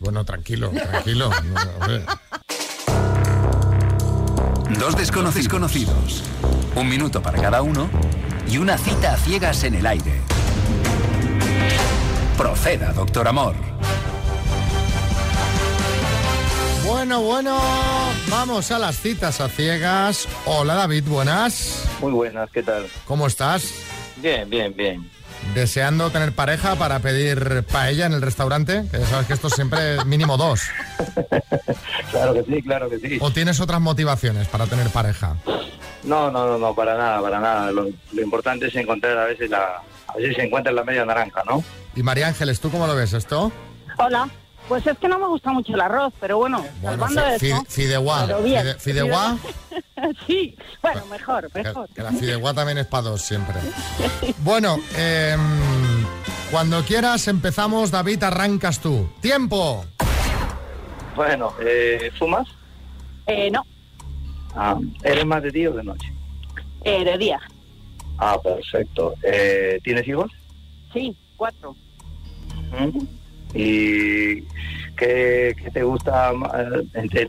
Bueno, 0.00 0.24
tranquilo, 0.24 0.70
tranquilo. 0.70 1.30
Dos 4.78 4.96
desconocidos 4.96 5.48
conocidos. 5.48 6.24
Un 6.74 6.88
minuto 6.88 7.20
para 7.22 7.38
cada 7.38 7.60
uno 7.60 7.90
y 8.48 8.56
una 8.56 8.78
cita 8.78 9.12
a 9.12 9.18
ciegas 9.18 9.62
en 9.64 9.74
el 9.74 9.86
aire. 9.86 10.22
Proceda, 12.38 12.94
doctor 12.94 13.28
Amor. 13.28 13.54
Bueno, 16.86 17.20
bueno, 17.20 17.60
vamos 18.30 18.70
a 18.70 18.78
las 18.78 18.96
citas 18.96 19.42
a 19.42 19.50
ciegas. 19.50 20.26
Hola 20.46 20.76
David, 20.76 21.04
buenas. 21.04 21.84
Muy 22.00 22.12
buenas, 22.12 22.50
¿qué 22.50 22.62
tal? 22.62 22.86
¿Cómo 23.04 23.26
estás? 23.26 23.70
Bien, 24.16 24.48
bien, 24.48 24.74
bien. 24.74 25.19
¿Deseando 25.54 26.10
tener 26.10 26.32
pareja 26.32 26.76
para 26.76 27.00
pedir 27.00 27.64
paella 27.64 28.06
en 28.06 28.12
el 28.12 28.22
restaurante? 28.22 28.84
Que 28.90 28.98
ya 29.00 29.06
sabes 29.06 29.26
que 29.26 29.32
esto 29.32 29.50
siempre 29.50 29.96
es 29.96 30.04
mínimo 30.06 30.36
dos. 30.36 30.62
Claro 32.10 32.34
que 32.34 32.44
sí, 32.44 32.62
claro 32.62 32.88
que 32.88 32.98
sí. 32.98 33.18
¿O 33.20 33.30
tienes 33.32 33.60
otras 33.60 33.80
motivaciones 33.80 34.48
para 34.48 34.66
tener 34.66 34.88
pareja? 34.90 35.36
No, 36.04 36.30
no, 36.30 36.46
no, 36.46 36.58
no, 36.58 36.74
para 36.74 36.96
nada, 36.96 37.20
para 37.20 37.40
nada. 37.40 37.72
Lo, 37.72 37.86
lo 38.12 38.22
importante 38.22 38.66
es 38.66 38.74
encontrar 38.76 39.18
a 39.18 39.24
veces 39.24 39.50
la... 39.50 39.82
A 40.06 40.16
veces 40.16 40.36
se 40.36 40.42
encuentra 40.42 40.72
la 40.72 40.82
media 40.82 41.04
naranja, 41.04 41.42
¿no? 41.46 41.62
Y 41.94 42.02
María 42.02 42.26
Ángeles, 42.28 42.60
¿tú 42.60 42.70
cómo 42.70 42.86
lo 42.86 42.96
ves 42.96 43.12
esto? 43.12 43.52
Hola. 43.98 44.28
Pues 44.70 44.86
es 44.86 44.96
que 44.98 45.08
no 45.08 45.18
me 45.18 45.26
gusta 45.26 45.50
mucho 45.50 45.74
el 45.74 45.80
arroz, 45.80 46.14
pero 46.20 46.38
bueno, 46.38 46.58
Bueno, 46.80 47.06
salvando 47.08 47.22
fi- 47.40 47.48
eso. 47.50 47.64
fi- 47.64 47.82
fideuá. 47.82 48.26
Fide- 48.28 48.78
fideuá. 48.78 49.36
sí, 50.28 50.56
bueno, 50.80 51.04
mejor, 51.06 51.50
Que, 51.50 51.62
mejor. 51.64 51.88
que 51.92 52.02
la 52.02 52.12
fideuá 52.12 52.54
también 52.54 52.78
es 52.78 52.86
para 52.86 53.02
dos 53.10 53.20
siempre. 53.20 53.56
Bueno, 54.44 54.76
em, 54.96 55.40
cuando 56.52 56.84
quieras 56.84 57.26
empezamos, 57.26 57.90
David, 57.90 58.22
arrancas 58.22 58.78
tú. 58.78 59.10
¡Tiempo! 59.20 59.84
Bueno, 61.16 61.52
eh, 61.60 62.12
¿fumas? 62.16 62.46
Eh, 63.26 63.50
no, 63.50 63.66
Ah, 64.54 64.76
¿Eres 65.02 65.26
más 65.26 65.42
de 65.42 65.50
día 65.50 65.70
o 65.70 65.72
de 65.74 65.82
noche? 65.82 66.12
eh, 66.84 67.04
de 67.04 67.18
día. 67.18 67.40
Ah, 68.18 68.38
perfecto. 68.40 69.14
Eh, 69.24 69.80
¿Tienes 69.82 70.06
hijos? 70.06 70.30
Sí, 70.92 71.16
cuatro. 71.36 71.74
¿Mm? 72.70 73.00
¿Y 73.54 74.42
qué, 74.96 75.54
qué 75.56 75.70
te 75.72 75.82
gusta? 75.82 76.32
entre 76.94 77.26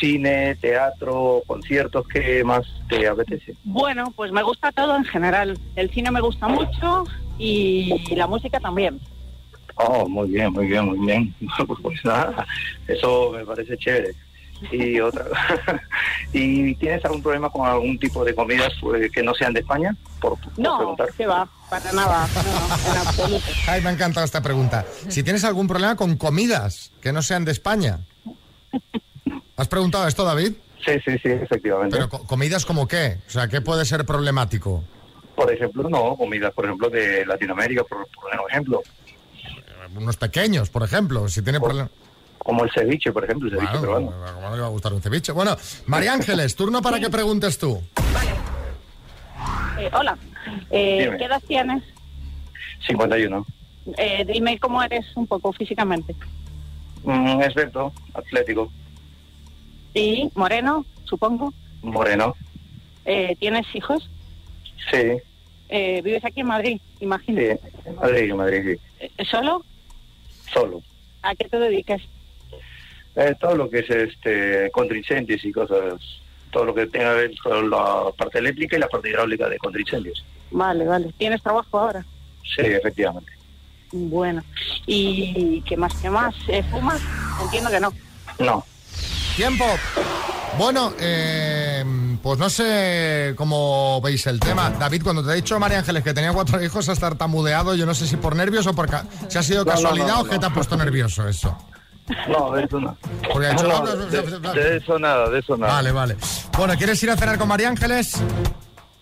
cine, 0.00 0.56
teatro, 0.56 1.42
conciertos? 1.46 2.06
¿Qué 2.08 2.42
más 2.44 2.66
te 2.88 3.06
apetece? 3.06 3.54
Bueno, 3.64 4.12
pues 4.16 4.32
me 4.32 4.42
gusta 4.42 4.72
todo 4.72 4.96
en 4.96 5.04
general. 5.04 5.58
El 5.76 5.90
cine 5.90 6.10
me 6.10 6.20
gusta 6.20 6.48
mucho 6.48 7.04
y 7.38 8.14
la 8.14 8.26
música 8.26 8.58
también. 8.60 9.00
Oh, 9.76 10.08
muy 10.08 10.30
bien, 10.30 10.52
muy 10.52 10.66
bien, 10.66 10.86
muy 10.86 10.98
bien. 11.06 11.34
Pues 11.82 12.04
nada, 12.04 12.46
eso 12.88 13.32
me 13.32 13.44
parece 13.44 13.76
chévere. 13.76 14.14
Y 14.70 15.00
otra, 15.00 15.24
¿y 16.32 16.74
tienes 16.76 17.04
algún 17.04 17.22
problema 17.22 17.50
con 17.50 17.66
algún 17.66 17.98
tipo 17.98 18.24
de 18.24 18.34
comidas 18.34 18.72
pues, 18.80 19.10
que 19.10 19.22
no 19.22 19.34
sean 19.34 19.52
de 19.52 19.60
España? 19.60 19.96
Por, 20.20 20.38
por 20.38 20.58
No, 20.58 20.76
preguntar. 20.78 21.08
que 21.16 21.26
va, 21.26 21.48
para 21.68 21.92
nada, 21.92 22.28
no, 22.34 22.92
en 22.92 22.98
absoluto. 22.98 23.44
Ay, 23.66 23.80
me 23.82 23.88
ha 23.88 23.92
encantado 23.92 24.24
esta 24.24 24.40
pregunta. 24.40 24.84
Si 25.08 25.22
tienes 25.22 25.44
algún 25.44 25.66
problema 25.66 25.96
con 25.96 26.16
comidas 26.16 26.92
que 27.00 27.12
no 27.12 27.22
sean 27.22 27.44
de 27.44 27.52
España. 27.52 28.00
¿Has 29.56 29.68
preguntado 29.68 30.06
esto, 30.06 30.24
David? 30.24 30.52
Sí, 30.84 30.92
sí, 31.04 31.18
sí, 31.22 31.28
efectivamente. 31.28 31.96
Pero 31.96 32.08
co- 32.08 32.26
comidas 32.26 32.64
como 32.64 32.88
qué? 32.88 33.18
O 33.26 33.30
sea, 33.30 33.48
¿qué 33.48 33.60
puede 33.60 33.84
ser 33.84 34.04
problemático? 34.04 34.82
Por 35.36 35.52
ejemplo, 35.52 35.88
no, 35.88 36.16
comidas, 36.16 36.52
por 36.54 36.64
ejemplo, 36.64 36.88
de 36.88 37.24
Latinoamérica, 37.26 37.84
por, 37.84 38.06
por 38.08 38.30
ejemplo. 38.50 38.82
Unos 39.94 40.16
pequeños, 40.16 40.70
por 40.70 40.82
ejemplo, 40.82 41.28
si 41.28 41.42
tiene 41.42 41.60
problemas. 41.60 41.90
Como 42.44 42.64
el 42.64 42.70
ceviche, 42.72 43.12
por 43.12 43.24
ejemplo, 43.24 43.48
el 43.48 43.54
ceviche 43.56 43.78
Bueno, 43.86 44.10
peruano. 44.10 44.34
¿Cómo 44.34 44.48
no 44.50 44.56
le 44.56 44.60
va 44.62 44.66
a 44.66 44.70
gustar 44.70 44.92
un 44.92 45.00
ceviche? 45.02 45.32
Bueno, 45.32 45.56
María 45.86 46.12
Ángeles, 46.12 46.56
turno 46.56 46.82
para 46.82 46.98
que 46.98 47.08
preguntes 47.10 47.58
tú. 47.58 47.80
Eh, 49.78 49.90
hola, 49.92 50.16
Eh. 50.70 51.10
¿qué 51.18 51.24
edad 51.24 51.42
tienes? 51.46 51.82
51. 52.86 53.46
Eh, 53.96 54.24
dime 54.26 54.58
cómo 54.58 54.82
eres 54.82 55.04
un 55.16 55.26
poco 55.26 55.52
físicamente. 55.52 56.14
Mm, 57.04 57.42
experto, 57.42 57.92
atlético, 58.14 58.70
Y 59.94 60.30
moreno, 60.34 60.84
supongo. 61.04 61.52
moreno. 61.82 62.34
Eh, 63.04 63.36
¿Tienes 63.38 63.66
hijos? 63.74 64.08
Sí, 64.90 65.18
Eh, 65.74 66.02
¿Vives 66.04 66.22
aquí 66.24 66.40
en 66.40 66.46
Madrid? 66.48 66.80
Imagino. 67.00 67.40
sí. 67.40 67.90
Madrid, 67.98 68.34
Madrid, 68.34 68.78
sí. 69.00 69.24
¿Solo? 69.24 69.64
Solo. 70.52 70.82
¿A 71.22 71.34
qué 71.34 71.48
te 71.48 71.58
dedicas? 71.58 72.02
Eh, 73.16 73.34
todo 73.38 73.56
lo 73.56 73.68
que 73.70 73.80
es 73.80 73.90
este 73.90 74.70
contra-incendios 74.72 75.44
y 75.44 75.52
cosas, 75.52 75.94
todo 76.50 76.64
lo 76.66 76.74
que 76.74 76.86
tenga 76.86 77.10
que 77.14 77.20
ver 77.20 77.30
con 77.42 77.68
la 77.70 78.04
parte 78.16 78.38
eléctrica 78.38 78.76
y 78.76 78.80
la 78.80 78.88
parte 78.88 79.10
hidráulica 79.10 79.48
de 79.48 79.58
contra-incendios. 79.58 80.24
Vale, 80.50 80.84
vale. 80.86 81.12
¿Tienes 81.18 81.42
trabajo 81.42 81.78
ahora? 81.78 82.04
Sí, 82.42 82.62
efectivamente. 82.62 83.32
Bueno. 83.92 84.42
¿Y 84.86 85.60
qué 85.62 85.76
más? 85.76 85.92
¿Qué 86.00 86.08
más? 86.10 86.34
Eh, 86.48 86.62
¿Fumas? 86.70 87.00
Entiendo 87.42 87.70
que 87.70 87.80
no. 87.80 87.92
No. 88.38 88.64
Tiempo. 89.36 89.64
Bueno, 90.58 90.92
eh, 91.00 91.82
pues 92.22 92.38
no 92.38 92.50
sé 92.50 93.32
cómo 93.36 94.00
veis 94.02 94.26
el 94.26 94.38
tema. 94.40 94.70
David, 94.70 95.02
cuando 95.02 95.24
te 95.24 95.32
he 95.32 95.36
dicho 95.36 95.58
María 95.58 95.78
Ángeles 95.78 96.02
que 96.04 96.12
tenía 96.12 96.32
cuatro 96.32 96.62
hijos, 96.62 96.88
has 96.90 96.98
tartamudeado, 97.00 97.74
yo 97.74 97.86
no 97.86 97.94
sé 97.94 98.06
si 98.06 98.16
por 98.16 98.36
nervios 98.36 98.66
o 98.66 98.74
por... 98.74 98.88
ca- 98.88 99.06
si 99.28 99.38
ha 99.38 99.42
sido 99.42 99.60
No, 99.64 99.70
no, 99.70 99.70
casualidad 99.72 100.08
no, 100.08 100.20
o 100.20 100.24
que 100.24 100.38
te 100.38 100.44
ha 100.46 100.50
puesto 100.50 100.76
nervioso 100.76 101.26
eso. 101.26 101.56
No, 102.28 102.52
de 102.52 102.64
eso 102.64 102.80
no. 102.80 102.96
Porque 103.32 103.46
ha 103.46 103.50
dicho, 103.50 103.62
No, 103.68 103.78
"No, 103.80 103.84
no, 103.84 103.96
de, 104.06 104.22
no, 104.22 104.38
no". 104.40 104.52
de 104.52 104.76
eso 104.76 104.98
nada, 104.98 105.28
de 105.30 105.38
eso 105.38 105.56
nada. 105.56 105.72
Vale, 105.74 105.92
vale. 105.92 106.16
Bueno, 106.56 106.74
¿quieres 106.76 107.02
ir 107.02 107.10
a 107.10 107.16
cenar 107.16 107.38
con 107.38 107.48
María 107.48 107.68
Ángeles? 107.68 108.20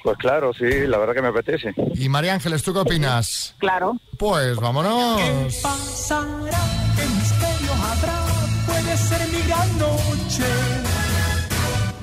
Pues 0.02 0.16
claro, 0.18 0.52
sí, 0.54 0.64
la 0.86 0.96
verdad 0.98 1.14
que 1.14 1.22
me 1.22 1.28
apetece. 1.28 1.74
Y 1.94 2.08
María 2.08 2.32
Ángeles, 2.34 2.62
¿tú 2.62 2.72
qué 2.72 2.78
opinas? 2.80 3.54
Claro. 3.58 3.96
Pues 4.18 4.56
vámonos. 4.56 5.20
pasará? 5.62 6.58
¿Qué 6.96 7.06
misterio 7.06 7.72
habrá? 7.74 8.66
Puede 8.66 8.96
ser 8.96 9.28
mi 9.28 9.42
gran 9.46 9.78
noche. 9.78 10.44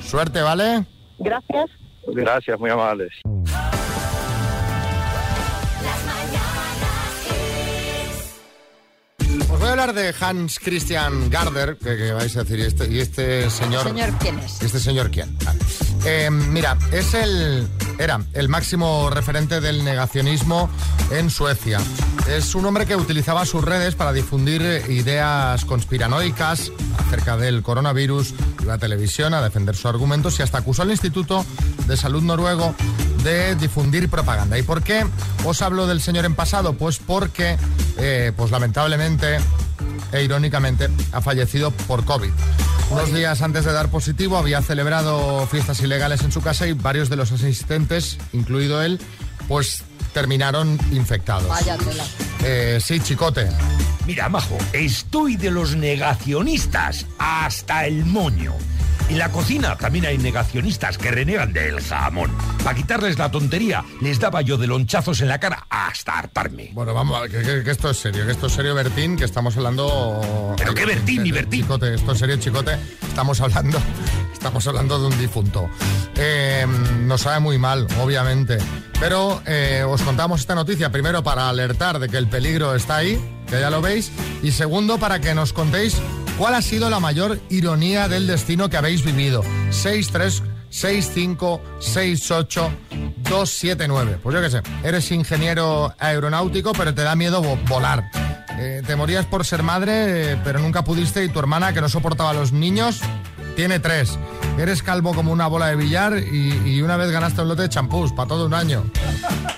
Suerte, 0.07 0.41
¿vale? 0.41 0.85
Gracias. 1.19 1.69
Gracias, 2.07 2.59
muy 2.59 2.69
amables. 2.69 3.11
Hablar 9.79 9.93
de 9.93 10.15
Hans 10.19 10.57
Christian 10.57 11.29
Garder, 11.29 11.77
que, 11.77 11.95
que 11.95 12.11
vais 12.11 12.35
a 12.35 12.43
decir, 12.43 12.57
y 12.57 12.63
este, 12.63 12.87
y 12.91 12.99
este 12.99 13.47
señor... 13.51 13.83
Señor, 13.83 14.09
¿quién 14.17 14.39
es? 14.39 14.59
¿Y 14.59 14.65
este 14.65 14.79
señor 14.79 15.11
quién? 15.11 15.37
Eh, 16.03 16.31
mira, 16.31 16.75
es 16.91 17.13
el, 17.13 17.67
era 17.99 18.19
el 18.33 18.49
máximo 18.49 19.11
referente 19.11 19.61
del 19.61 19.83
negacionismo 19.83 20.67
en 21.11 21.29
Suecia. 21.29 21.79
Es 22.27 22.55
un 22.55 22.65
hombre 22.65 22.87
que 22.87 22.95
utilizaba 22.95 23.45
sus 23.45 23.63
redes 23.63 23.93
para 23.93 24.13
difundir 24.13 24.63
ideas 24.89 25.63
conspiranoicas 25.65 26.71
acerca 26.97 27.37
del 27.37 27.61
coronavirus, 27.61 28.33
iba 28.63 28.73
a 28.73 28.77
televisión 28.79 29.35
a 29.35 29.43
defender 29.43 29.75
sus 29.75 29.85
argumentos 29.85 30.39
y 30.39 30.41
hasta 30.41 30.57
acusó 30.57 30.81
al 30.81 30.89
Instituto 30.89 31.45
de 31.85 31.95
Salud 31.97 32.23
noruego 32.23 32.73
de 33.23 33.55
difundir 33.55 34.09
propaganda. 34.09 34.57
¿Y 34.57 34.63
por 34.63 34.81
qué 34.81 35.05
os 35.45 35.61
hablo 35.61 35.85
del 35.85 36.01
señor 36.01 36.25
en 36.25 36.33
pasado? 36.33 36.73
Pues 36.73 36.97
porque, 36.97 37.57
eh, 37.99 38.31
pues 38.35 38.49
lamentablemente 38.49 39.37
e 40.11 40.23
irónicamente 40.23 40.89
ha 41.11 41.21
fallecido 41.21 41.71
por 41.71 42.05
COVID. 42.05 42.31
Unos 42.89 43.13
días 43.13 43.41
antes 43.41 43.65
de 43.65 43.73
dar 43.73 43.89
positivo 43.89 44.37
había 44.37 44.61
celebrado 44.61 45.45
fiestas 45.47 45.81
ilegales 45.81 46.21
en 46.23 46.31
su 46.31 46.41
casa 46.41 46.67
y 46.67 46.73
varios 46.73 47.09
de 47.09 47.17
los 47.17 47.31
asistentes, 47.31 48.17
incluido 48.31 48.81
él, 48.81 48.99
pues 49.47 49.83
terminaron 50.13 50.79
infectados. 50.91 51.47
Vaya 51.47 51.77
tela. 51.77 52.03
Eh, 52.43 52.79
sí, 52.83 52.99
chicote. 52.99 53.47
Mira, 54.05 54.29
Majo, 54.29 54.57
estoy 54.71 55.35
de 55.35 55.51
los 55.51 55.75
negacionistas 55.75 57.05
hasta 57.19 57.85
el 57.85 58.05
moño. 58.05 58.53
En 59.09 59.17
la 59.19 59.29
cocina 59.31 59.77
también 59.77 60.05
hay 60.05 60.17
negacionistas 60.17 60.97
que 60.97 61.09
renegan 61.11 61.53
del 61.53 61.79
jamón. 61.81 62.29
Para 62.61 62.75
quitarles 62.75 63.17
la 63.17 63.31
tontería, 63.31 63.85
les 64.01 64.19
daba 64.19 64.41
yo 64.41 64.57
de 64.57 64.67
lonchazos 64.67 65.21
en 65.21 65.29
la 65.29 65.39
cara 65.39 65.65
hasta 65.69 66.19
hartarme. 66.19 66.71
Bueno, 66.73 66.93
vamos, 66.93 67.21
que, 67.29 67.41
que- 67.41 67.63
que 67.63 67.71
esto 67.71 67.89
es 67.89 67.97
serio, 67.97 68.25
que 68.25 68.33
esto 68.33 68.47
es 68.47 68.53
serio, 68.53 68.75
Bertín, 68.75 69.15
que 69.15 69.23
estamos 69.23 69.55
hablando... 69.55 70.55
¿Pero 70.57 70.73
qué 70.73 70.85
Bertín 70.85 71.23
ni 71.23 71.31
Bertín? 71.31 71.61
Chicote, 71.61 71.93
esto 71.95 72.11
es 72.11 72.19
serio, 72.19 72.35
chicote, 72.37 72.77
estamos 73.07 73.39
hablando, 73.39 73.79
estamos 74.33 74.67
hablando 74.67 74.99
de 74.99 75.07
un 75.07 75.17
difunto. 75.19 75.69
Eh, 76.17 76.65
nos 77.05 77.21
sabe 77.21 77.39
muy 77.39 77.57
mal, 77.57 77.87
obviamente, 78.01 78.57
pero 78.99 79.41
eh, 79.45 79.85
os 79.87 80.01
contamos 80.01 80.41
esta 80.41 80.53
noticia, 80.53 80.91
primero 80.91 81.23
para 81.23 81.47
alertar 81.47 81.99
de 81.99 82.09
que 82.09 82.17
el 82.17 82.27
peligro 82.27 82.75
está 82.75 82.97
ahí, 82.97 83.17
que 83.49 83.59
ya 83.61 83.69
lo 83.69 83.81
veis, 83.81 84.11
y 84.43 84.51
segundo 84.51 84.97
para 84.97 85.21
que 85.21 85.33
nos 85.33 85.53
contéis 85.53 85.95
cuál 86.37 86.55
ha 86.55 86.61
sido 86.61 86.89
la 86.89 86.99
mayor 86.99 87.39
ironía 87.49 88.07
del 88.07 88.27
destino 88.27 88.69
que 88.69 88.77
habéis 88.77 89.03
vivido. 89.03 89.43
6, 89.71 90.09
3, 90.11 90.43
6, 90.69 91.11
5, 91.13 91.61
6, 91.79 92.31
8, 92.31 92.71
2, 93.29 93.49
7, 93.49 93.87
9. 93.87 94.19
Pues 94.21 94.35
yo 94.35 94.41
qué 94.41 94.49
sé, 94.49 94.61
eres 94.83 95.11
ingeniero 95.11 95.93
aeronáutico, 95.99 96.73
pero 96.73 96.93
te 96.93 97.03
da 97.03 97.15
miedo 97.15 97.41
vo- 97.43 97.57
volar. 97.67 98.09
Eh, 98.59 98.81
te 98.85 98.95
morías 98.95 99.25
por 99.25 99.45
ser 99.45 99.61
madre, 99.63 100.33
eh, 100.33 100.37
pero 100.43 100.59
nunca 100.59 100.83
pudiste 100.83 101.23
y 101.23 101.29
tu 101.29 101.39
hermana, 101.39 101.73
que 101.73 101.81
no 101.81 101.89
soportaba 101.89 102.31
a 102.31 102.33
los 102.33 102.51
niños, 102.51 103.01
tiene 103.55 103.79
tres. 103.79 104.17
Eres 104.57 104.81
calvo 104.81 105.13
como 105.13 105.31
una 105.31 105.45
bola 105.47 105.67
de 105.67 105.75
billar 105.75 106.17
y, 106.17 106.51
y 106.65 106.81
una 106.81 106.97
vez 106.97 107.11
ganaste 107.11 107.41
un 107.41 107.47
lote 107.49 107.61
de 107.63 107.69
champús 107.69 108.11
para 108.11 108.27
todo 108.29 108.47
un 108.47 108.53
año. 108.55 108.83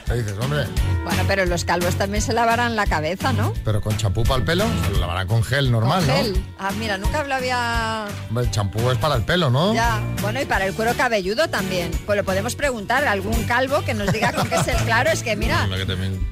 ¿Qué 0.05 0.13
dices, 0.15 0.33
hombre? 0.41 0.65
Bueno, 1.05 1.23
pero 1.25 1.45
los 1.45 1.63
calvos 1.63 1.95
también 1.95 2.21
se 2.21 2.33
lavarán 2.33 2.75
la 2.75 2.85
cabeza, 2.85 3.31
¿no? 3.31 3.53
Pero 3.63 3.79
con 3.79 3.95
champú 3.95 4.23
para 4.23 4.35
el 4.39 4.43
pelo, 4.43 4.65
se 4.85 4.91
lo 4.91 4.99
lavarán 4.99 5.27
con 5.27 5.41
gel 5.43 5.71
normal, 5.71 5.99
Con 6.05 6.07
¿no? 6.09 6.15
gel. 6.15 6.43
Ah, 6.57 6.71
mira, 6.77 6.97
nunca 6.97 7.23
lo 7.23 7.33
había... 7.33 8.07
El 8.35 8.51
champú 8.51 8.89
es 8.91 8.97
para 8.97 9.15
el 9.15 9.23
pelo, 9.23 9.49
¿no? 9.49 9.73
Ya, 9.73 10.01
bueno, 10.21 10.41
y 10.41 10.45
para 10.45 10.65
el 10.65 10.73
cuero 10.73 10.93
cabelludo 10.95 11.47
también. 11.47 11.91
Pues 12.05 12.17
lo 12.17 12.25
podemos 12.25 12.55
preguntar 12.55 13.07
a 13.07 13.11
algún 13.13 13.41
calvo 13.45 13.81
que 13.85 13.93
nos 13.93 14.11
diga 14.11 14.33
con 14.33 14.49
qué 14.49 14.55
es 14.55 14.67
el 14.67 14.77
claro. 14.83 15.09
Es 15.11 15.23
que 15.23 15.37
mira, 15.37 15.65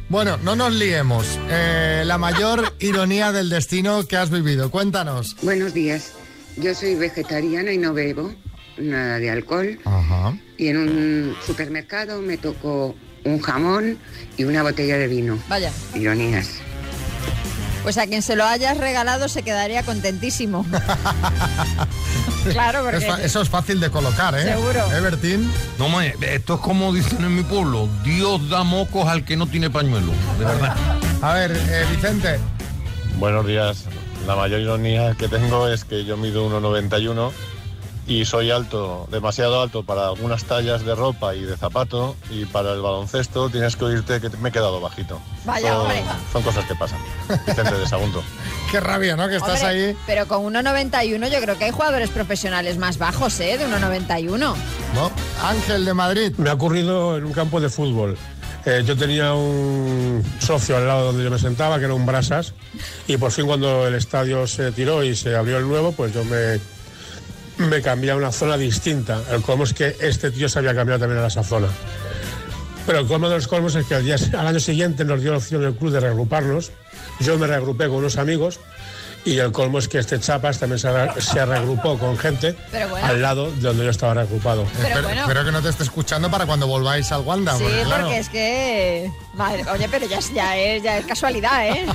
Bueno, 0.09 0.37
no 0.43 0.55
nos 0.57 0.73
liemos. 0.73 1.25
Eh, 1.49 2.03
la 2.05 2.17
mayor 2.17 2.73
ironía 2.79 3.31
del 3.31 3.49
destino 3.49 4.05
que 4.05 4.17
has 4.17 4.29
vivido. 4.29 4.69
Cuéntanos. 4.71 5.37
Buenos 5.41 5.73
días. 5.73 6.11
Yo 6.57 6.75
soy 6.75 6.95
vegetariana 6.95 7.71
y 7.71 7.77
no 7.77 7.93
bebo 7.93 8.33
nada 8.77 9.19
de 9.19 9.29
alcohol. 9.29 9.79
Ajá. 9.85 10.37
Y 10.57 10.67
en 10.67 10.77
un 10.77 11.35
supermercado 11.45 12.21
me 12.21 12.37
tocó 12.37 12.95
un 13.23 13.41
jamón 13.41 13.97
y 14.37 14.43
una 14.43 14.63
botella 14.63 14.97
de 14.97 15.07
vino. 15.07 15.37
vaya. 15.47 15.71
Ironías. 15.95 16.61
Pues 17.83 17.97
a 17.97 18.05
quien 18.05 18.21
se 18.21 18.35
lo 18.35 18.43
hayas 18.43 18.77
regalado 18.77 19.29
se 19.29 19.43
quedaría 19.43 19.81
contentísimo. 19.83 20.65
claro, 22.51 22.83
porque... 22.83 23.07
Eso 23.23 23.41
es 23.41 23.49
fácil 23.49 23.79
de 23.79 23.89
colocar, 23.89 24.37
¿eh? 24.37 24.43
Seguro. 24.43 24.91
¿Eh, 24.93 24.99
Bertín? 24.99 25.49
No, 25.79 25.87
me, 25.87 26.13
esto 26.21 26.55
es 26.55 26.59
como 26.59 26.93
dicen 26.93 27.23
en 27.23 27.35
mi 27.35 27.43
pueblo, 27.43 27.87
Dios 28.03 28.49
da 28.49 28.63
mocos 28.63 29.07
al 29.07 29.23
que 29.23 29.37
no 29.37 29.47
tiene 29.47 29.69
pañuelo, 29.69 30.11
de 30.37 30.45
verdad. 30.45 30.75
A 31.21 31.33
ver, 31.33 31.51
eh, 31.51 31.85
Vicente. 31.89 32.39
Buenos 33.19 33.47
días. 33.47 33.85
La 34.25 34.35
mayor 34.35 34.59
ironía 34.59 35.15
que 35.17 35.29
tengo 35.29 35.69
es 35.69 35.85
que 35.85 36.03
yo 36.03 36.17
mido 36.17 36.49
1,91 36.49 37.31
y 38.07 38.23
soy 38.23 38.51
alto, 38.51 39.05
demasiado 39.11 39.61
alto 39.61 39.83
para 39.83 40.07
algunas 40.07 40.45
tallas 40.45 40.85
de 40.85 40.95
ropa 40.95 41.35
y 41.35 41.41
de 41.41 41.57
zapato 41.57 42.15
y 42.29 42.45
para 42.45 42.71
el 42.71 42.81
baloncesto 42.81 43.49
tienes 43.49 43.75
que 43.75 43.83
oírte 43.83 44.21
que 44.21 44.29
me 44.37 44.49
he 44.49 44.51
quedado 44.51 44.79
bajito. 44.79 45.19
Vaya, 45.43 45.73
son, 45.73 45.81
hombre. 45.81 46.03
son 46.31 46.41
cosas 46.41 46.65
que 46.65 46.75
pasan. 46.75 46.99
Vicente 47.45 47.75
de 47.75 47.85
Sagunto. 47.85 48.23
Qué 48.71 48.79
rabia, 48.79 49.17
¿no? 49.17 49.27
Que 49.27 49.35
estás 49.35 49.61
Hombre, 49.61 49.89
ahí. 49.89 49.97
Pero 50.05 50.27
con 50.27 50.41
1,91 50.53 51.29
yo 51.29 51.41
creo 51.41 51.57
que 51.57 51.65
hay 51.65 51.71
jugadores 51.71 52.09
profesionales 52.09 52.77
más 52.77 52.97
bajos, 52.97 53.39
¿eh? 53.41 53.57
De 53.57 53.67
1,91. 53.67 54.37
¿No? 54.37 54.55
Ángel 55.43 55.83
de 55.83 55.93
Madrid. 55.93 56.33
Me 56.37 56.49
ha 56.49 56.53
ocurrido 56.53 57.17
en 57.17 57.25
un 57.25 57.33
campo 57.33 57.59
de 57.59 57.69
fútbol. 57.69 58.17
Eh, 58.65 58.83
yo 58.85 58.97
tenía 58.97 59.33
un 59.33 60.23
socio 60.39 60.75
al 60.75 60.87
lado 60.87 61.05
donde 61.07 61.23
yo 61.23 61.31
me 61.31 61.39
sentaba, 61.39 61.77
que 61.79 61.85
era 61.85 61.93
un 61.93 62.05
Brasas, 62.05 62.53
y 63.07 63.15
por 63.15 63.31
fin 63.31 63.45
cuando 63.45 63.87
el 63.87 63.95
estadio 63.95 64.45
se 64.45 64.73
tiró 64.73 65.03
y 65.03 65.15
se 65.15 65.35
abrió 65.37 65.57
el 65.57 65.67
nuevo, 65.67 65.93
pues 65.93 66.13
yo 66.13 66.25
me, 66.25 66.59
me 67.57 67.81
cambié 67.81 68.11
a 68.11 68.15
una 68.15 68.31
zona 68.31 68.57
distinta. 68.57 69.21
El 69.31 69.41
colmo 69.41 69.63
es 69.63 69.73
que 69.73 69.95
este 69.99 70.31
tío 70.31 70.49
se 70.49 70.59
había 70.59 70.75
cambiado 70.75 71.01
también 71.01 71.23
a 71.23 71.27
esa 71.27 71.43
zona. 71.43 71.67
Pero 72.85 72.99
el 72.99 73.07
colmo 73.07 73.27
de 73.27 73.35
los 73.35 73.47
colmos 73.47 73.75
es 73.75 73.85
que 73.85 73.95
al, 73.95 74.05
día, 74.05 74.15
al 74.37 74.47
año 74.47 74.59
siguiente 74.59 75.03
nos 75.03 75.21
dio 75.21 75.31
la 75.31 75.37
opción 75.37 75.63
el 75.63 75.75
club 75.75 75.91
de 75.91 75.99
reagruparnos. 75.99 76.71
Yo 77.19 77.37
me 77.37 77.47
reagrupé 77.47 77.87
con 77.87 77.97
unos 77.97 78.17
amigos 78.17 78.59
y 79.25 79.39
el 79.39 79.51
colmo 79.51 79.79
es 79.79 79.89
que 79.89 79.97
este 79.97 80.19
Chapas 80.19 80.59
también 80.59 80.79
se, 80.79 80.89
se 81.19 81.45
reagrupó 81.45 81.97
con 81.99 82.17
gente 82.17 82.55
Pero 82.71 82.87
bueno. 82.87 83.05
al 83.05 83.21
lado 83.21 83.51
de 83.51 83.61
donde 83.61 83.83
yo 83.83 83.91
estaba 83.91 84.13
reagrupado. 84.13 84.65
Pero 84.81 85.03
bueno. 85.03 85.21
Espero 85.21 85.43
que 85.43 85.51
no 85.51 85.61
te 85.61 85.69
esté 85.69 85.83
escuchando 85.83 86.31
para 86.31 86.45
cuando 86.45 86.67
volváis 86.67 87.11
al 87.11 87.21
Wanda. 87.21 87.57
Sí, 87.57 87.63
porque, 87.63 87.81
claro, 87.83 88.03
porque 88.05 88.19
es 88.19 88.29
que... 88.29 89.11
Madre, 89.37 89.63
oye, 89.71 89.87
pero 89.89 90.07
ya 90.07 90.17
es, 90.17 90.33
ya 90.33 90.57
es, 90.57 90.81
ya 90.81 90.97
es 90.97 91.05
casualidad, 91.05 91.67
¿eh? 91.67 91.85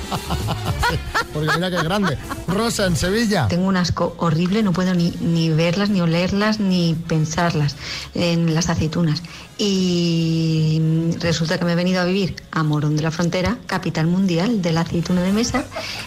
porque 1.33 1.49
mira 1.55 1.69
qué 1.69 1.83
grande. 1.83 2.17
Rosa, 2.47 2.85
en 2.85 2.95
Sevilla. 2.95 3.47
Tengo 3.49 3.67
un 3.67 3.75
asco 3.75 4.15
horrible, 4.17 4.63
no 4.63 4.71
puedo 4.71 4.93
ni, 4.93 5.11
ni 5.19 5.49
verlas, 5.49 5.89
ni 5.89 5.99
olerlas, 5.99 6.61
ni 6.61 6.95
pensarlas 7.07 7.75
en 8.13 8.55
las 8.55 8.69
aceitunas. 8.69 9.23
Y 9.57 10.81
resulta 11.19 11.57
que 11.57 11.65
me 11.65 11.73
he 11.73 11.75
venido 11.75 12.01
a 12.01 12.05
vivir 12.05 12.35
a 12.51 12.63
Morón 12.63 12.95
de 12.95 13.03
la 13.03 13.11
Frontera, 13.11 13.57
capital 13.65 14.07
mundial 14.07 14.61
de 14.61 14.71
la 14.71 14.81
aceituna 14.81 15.21
de 15.21 15.33
mesa, 15.33 15.65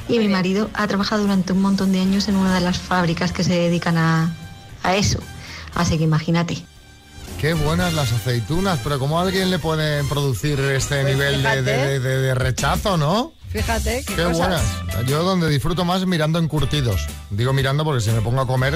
y 0.09 0.19
mi 0.19 0.29
marido 0.29 0.71
ha 0.73 0.87
trabajado 0.87 1.23
durante 1.23 1.53
un 1.53 1.61
montón 1.61 1.93
de 1.93 2.01
años 2.01 2.29
en 2.29 2.37
una 2.37 2.55
de 2.55 2.61
las 2.63 2.79
fábricas 2.79 3.33
que 3.33 3.45
se 3.45 3.53
dedican 3.53 3.99
a, 3.99 4.35
a 4.83 4.97
eso. 4.97 5.19
Así 5.75 5.99
que 5.99 6.05
imagínate. 6.05 6.65
Qué 7.41 7.53
buenas 7.55 7.93
las 7.93 8.13
aceitunas, 8.13 8.81
pero 8.83 8.99
¿cómo 8.99 9.19
a 9.19 9.23
alguien 9.23 9.51
le 9.51 9.59
puede 9.59 10.03
producir 10.05 10.59
este 10.61 11.03
Pues 11.03 11.15
nivel 11.15 11.43
de, 11.43 11.49
fíjate. 11.51 11.63
de- 11.63 12.01
de- 12.01 12.19
de 12.23 12.35
rechazo, 12.35 12.97
no? 12.97 13.33
Fíjate, 13.51 14.05
qué, 14.07 14.15
Qué 14.17 14.23
cosas. 14.25 14.39
buenas. 14.39 15.07
Yo 15.07 15.23
donde 15.23 15.49
disfruto 15.49 15.85
más 15.85 16.05
mirando 16.07 16.39
encurtidos. 16.39 17.07
Digo 17.31 17.53
mirando 17.53 17.85
porque 17.85 18.01
si 18.01 18.11
me 18.11 18.21
pongo 18.23 18.41
a 18.41 18.47
comer, 18.47 18.75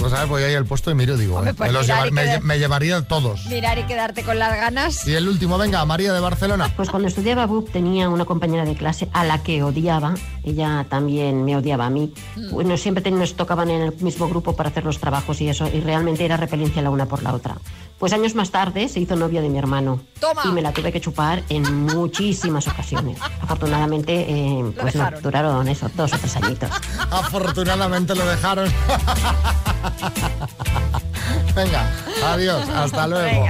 ¿sabes? 0.00 0.28
Pues 0.28 0.28
voy 0.28 0.42
ahí 0.42 0.54
al 0.54 0.64
puesto 0.66 0.90
y 0.90 0.94
miro 0.94 1.14
y 1.14 1.18
digo, 1.18 1.36
Hombre, 1.36 1.50
eh, 1.50 1.54
pues 1.54 1.70
me, 1.70 1.78
los 1.78 1.86
llevar- 1.86 2.08
y 2.08 2.10
me 2.12 2.40
me 2.40 2.58
llevaría 2.58 3.02
todos. 3.02 3.46
Mirar 3.46 3.78
y 3.78 3.84
quedarte 3.84 4.22
con 4.22 4.38
las 4.38 4.54
ganas. 4.56 5.06
Y 5.06 5.14
el 5.14 5.28
último, 5.28 5.58
venga, 5.58 5.84
María 5.84 6.12
de 6.12 6.20
Barcelona. 6.20 6.72
Pues 6.76 6.90
cuando 6.90 7.08
estudiaba 7.08 7.46
BUP 7.46 7.70
tenía 7.70 8.08
una 8.08 8.24
compañera 8.24 8.64
de 8.64 8.74
clase 8.74 9.08
a 9.12 9.24
la 9.24 9.42
que 9.42 9.62
odiaba, 9.62 10.14
ella 10.44 10.86
también 10.88 11.44
me 11.44 11.56
odiaba 11.56 11.86
a 11.86 11.90
mí. 11.90 12.12
Mm. 12.36 12.50
Bueno, 12.50 12.76
siempre 12.76 13.10
nos 13.10 13.34
tocaban 13.34 13.70
en 13.70 13.82
el 13.82 13.94
mismo 14.00 14.28
grupo 14.28 14.56
para 14.56 14.70
hacer 14.70 14.84
los 14.84 14.98
trabajos 14.98 15.40
y 15.40 15.48
eso, 15.48 15.68
y 15.72 15.80
realmente 15.80 16.24
era 16.24 16.36
repelencia 16.36 16.82
la 16.82 16.90
una 16.90 17.06
por 17.06 17.22
la 17.22 17.32
otra. 17.34 17.56
Pues 17.98 18.12
años 18.12 18.34
más 18.34 18.50
tarde 18.50 18.88
se 18.88 19.00
hizo 19.00 19.14
novia 19.16 19.40
de 19.40 19.48
mi 19.48 19.58
hermano. 19.58 20.00
Toma. 20.20 20.42
Y 20.44 20.48
me 20.48 20.60
la 20.62 20.72
tuve 20.72 20.92
que 20.92 21.00
chupar 21.00 21.42
en 21.48 21.86
muchísimas 21.86 22.66
ocasiones. 22.66 23.18
Afortunadamente, 23.40 24.12
eh, 24.28 24.72
pues 24.80 24.94
no, 24.96 25.00
dejaron. 25.04 25.22
duraron 25.22 25.68
eso, 25.68 25.88
dos 25.94 26.12
o 26.12 26.18
tres 26.18 26.36
añitos. 26.36 26.68
Afortunadamente 27.10 28.14
lo 28.14 28.26
dejaron. 28.26 28.68
venga, 31.54 31.86
adiós, 32.32 32.68
hasta 32.68 33.06
luego. 33.06 33.46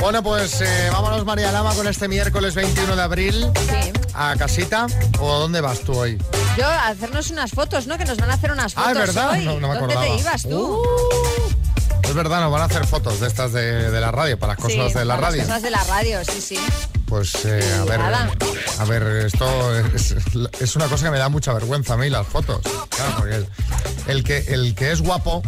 Bueno, 0.00 0.22
pues 0.22 0.60
eh, 0.60 0.88
vámonos 0.92 1.24
María 1.24 1.50
Lama 1.50 1.72
con 1.74 1.86
este 1.88 2.08
miércoles 2.08 2.54
21 2.54 2.94
de 2.94 3.02
abril 3.02 3.50
Sí. 3.68 3.92
a 4.12 4.34
casita. 4.36 4.86
¿O 5.18 5.38
dónde 5.38 5.60
vas 5.62 5.80
tú 5.80 5.94
hoy? 5.98 6.18
Yo, 6.58 6.66
a 6.66 6.88
hacernos 6.88 7.30
unas 7.30 7.50
fotos, 7.52 7.86
¿no? 7.86 7.96
Que 7.96 8.04
nos 8.04 8.18
van 8.18 8.30
a 8.30 8.34
hacer 8.34 8.52
unas 8.52 8.74
fotos 8.74 8.88
Ah, 8.88 8.92
es 8.92 8.98
verdad, 8.98 9.30
hoy. 9.30 9.44
no, 9.46 9.58
no 9.60 9.68
me 9.68 9.74
¿Dónde 9.74 9.94
acordaba. 9.94 10.02
te 10.16 10.20
ibas 10.20 10.42
tú? 10.42 10.82
Es 12.02 12.14
verdad, 12.14 12.40
nos 12.42 12.52
van 12.52 12.62
a 12.62 12.64
hacer 12.66 12.86
fotos 12.86 13.18
de 13.20 13.28
estas 13.28 13.52
de, 13.54 13.90
de 13.90 14.00
la 14.00 14.10
radio, 14.12 14.38
para 14.38 14.52
las 14.54 14.62
cosas 14.62 14.92
Sí, 14.92 14.98
de 14.98 15.04
la 15.06 15.14
para 15.16 15.20
las 15.22 15.30
radio. 15.30 15.42
Cosas 15.44 15.62
de 15.62 15.70
la 15.70 15.84
radio, 15.84 16.18
sí, 16.24 16.40
sí. 16.40 16.58
Pues 17.06 17.44
eh, 17.44 17.62
a 17.80 17.84
ver, 17.84 18.00
a 18.00 18.84
ver, 18.86 19.26
esto 19.26 19.76
es, 19.78 20.14
es 20.60 20.76
una 20.76 20.86
cosa 20.88 21.04
que 21.06 21.10
me 21.10 21.18
da 21.18 21.28
mucha 21.28 21.52
vergüenza 21.52 21.94
a 21.94 21.96
mí, 21.96 22.08
las 22.10 22.26
fotos. 22.26 22.60
Claro, 22.88 23.14
porque 23.18 23.34
el, 23.36 23.48
el 24.08 24.24
que, 24.24 24.38
el 24.38 24.74
que 24.74 24.90
es 24.90 25.00
guapo, 25.02 25.42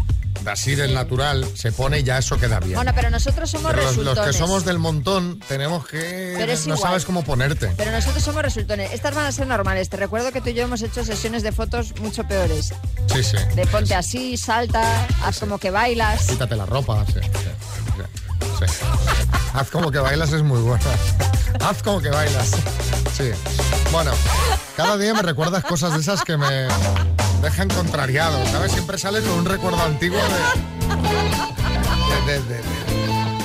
así 0.44 0.74
del 0.76 0.94
natural, 0.94 1.44
se 1.54 1.72
pone 1.72 2.00
y 2.00 2.02
ya 2.04 2.18
eso 2.18 2.38
queda 2.38 2.60
bien. 2.60 2.74
Bueno, 2.76 2.92
pero 2.94 3.10
nosotros 3.10 3.50
somos 3.50 3.72
Pero 3.72 3.82
los, 3.84 3.96
los 3.96 4.18
que 4.20 4.32
somos 4.32 4.64
del 4.64 4.78
montón 4.78 5.40
tenemos 5.48 5.88
que... 5.88 6.34
Pero 6.36 6.52
es 6.52 6.66
no 6.68 6.74
igual. 6.74 6.90
sabes 6.90 7.04
cómo 7.04 7.24
ponerte. 7.24 7.72
Pero 7.76 7.90
nosotros 7.90 8.22
somos 8.22 8.42
resultones. 8.42 8.92
Estas 8.92 9.14
van 9.14 9.26
a 9.26 9.32
ser 9.32 9.46
normales. 9.48 9.88
Te 9.88 9.96
recuerdo 9.96 10.30
que 10.30 10.40
tú 10.40 10.50
y 10.50 10.54
yo 10.54 10.62
hemos 10.62 10.82
hecho 10.82 11.04
sesiones 11.04 11.42
de 11.42 11.50
fotos 11.52 11.98
mucho 12.00 12.22
peores. 12.28 12.74
Sí, 13.12 13.24
sí. 13.24 13.38
De 13.56 13.66
ponte 13.66 13.94
así, 13.94 14.36
salta, 14.36 15.06
haz 15.24 15.40
como 15.40 15.58
que 15.58 15.70
bailas. 15.70 16.26
Quítate 16.26 16.54
la 16.54 16.66
ropa, 16.66 17.04
sí, 17.06 17.14
sí, 17.14 17.20
sí, 17.32 18.66
sí. 18.66 18.84
Haz 19.54 19.70
como 19.70 19.90
que 19.90 19.98
bailas 19.98 20.32
es 20.32 20.42
muy 20.42 20.60
buena. 20.60 20.84
Haz 21.60 21.82
como 21.82 22.00
que 22.00 22.10
bailas. 22.10 22.50
Sí. 23.16 23.30
Bueno, 23.92 24.12
cada 24.76 24.96
día 24.96 25.14
me 25.14 25.22
recuerdas 25.22 25.64
cosas 25.64 25.94
de 25.94 26.00
esas 26.00 26.22
que 26.22 26.36
me 26.36 26.68
dejan 27.42 27.68
contrariado, 27.68 28.38
¿sabes? 28.50 28.72
Siempre 28.72 28.98
sales 28.98 29.22
con 29.24 29.38
un 29.40 29.44
recuerdo 29.44 29.82
antiguo 29.82 30.18
de... 30.18 30.24
de- 32.32 32.40
de- 32.40 32.54
de- 32.54 32.62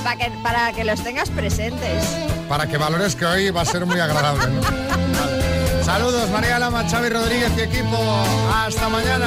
Para 0.02 0.16
que, 0.16 0.30
para 0.42 0.72
que 0.72 0.84
los 0.84 1.02
tengas 1.02 1.30
presentes. 1.30 2.04
para 2.48 2.66
que 2.66 2.76
valores 2.76 3.14
que 3.14 3.24
hoy 3.24 3.50
va 3.50 3.62
a 3.62 3.64
ser 3.64 3.86
muy 3.86 3.98
agradable, 4.00 4.46
¿no? 4.48 4.60
Vale. 4.60 5.84
Saludos, 5.84 6.28
María 6.30 6.58
Lama, 6.58 6.84
Xavi 6.88 7.08
Rodríguez 7.08 7.50
y 7.56 7.60
equipo. 7.62 7.98
Hasta 8.54 8.88
mañana. 8.88 9.26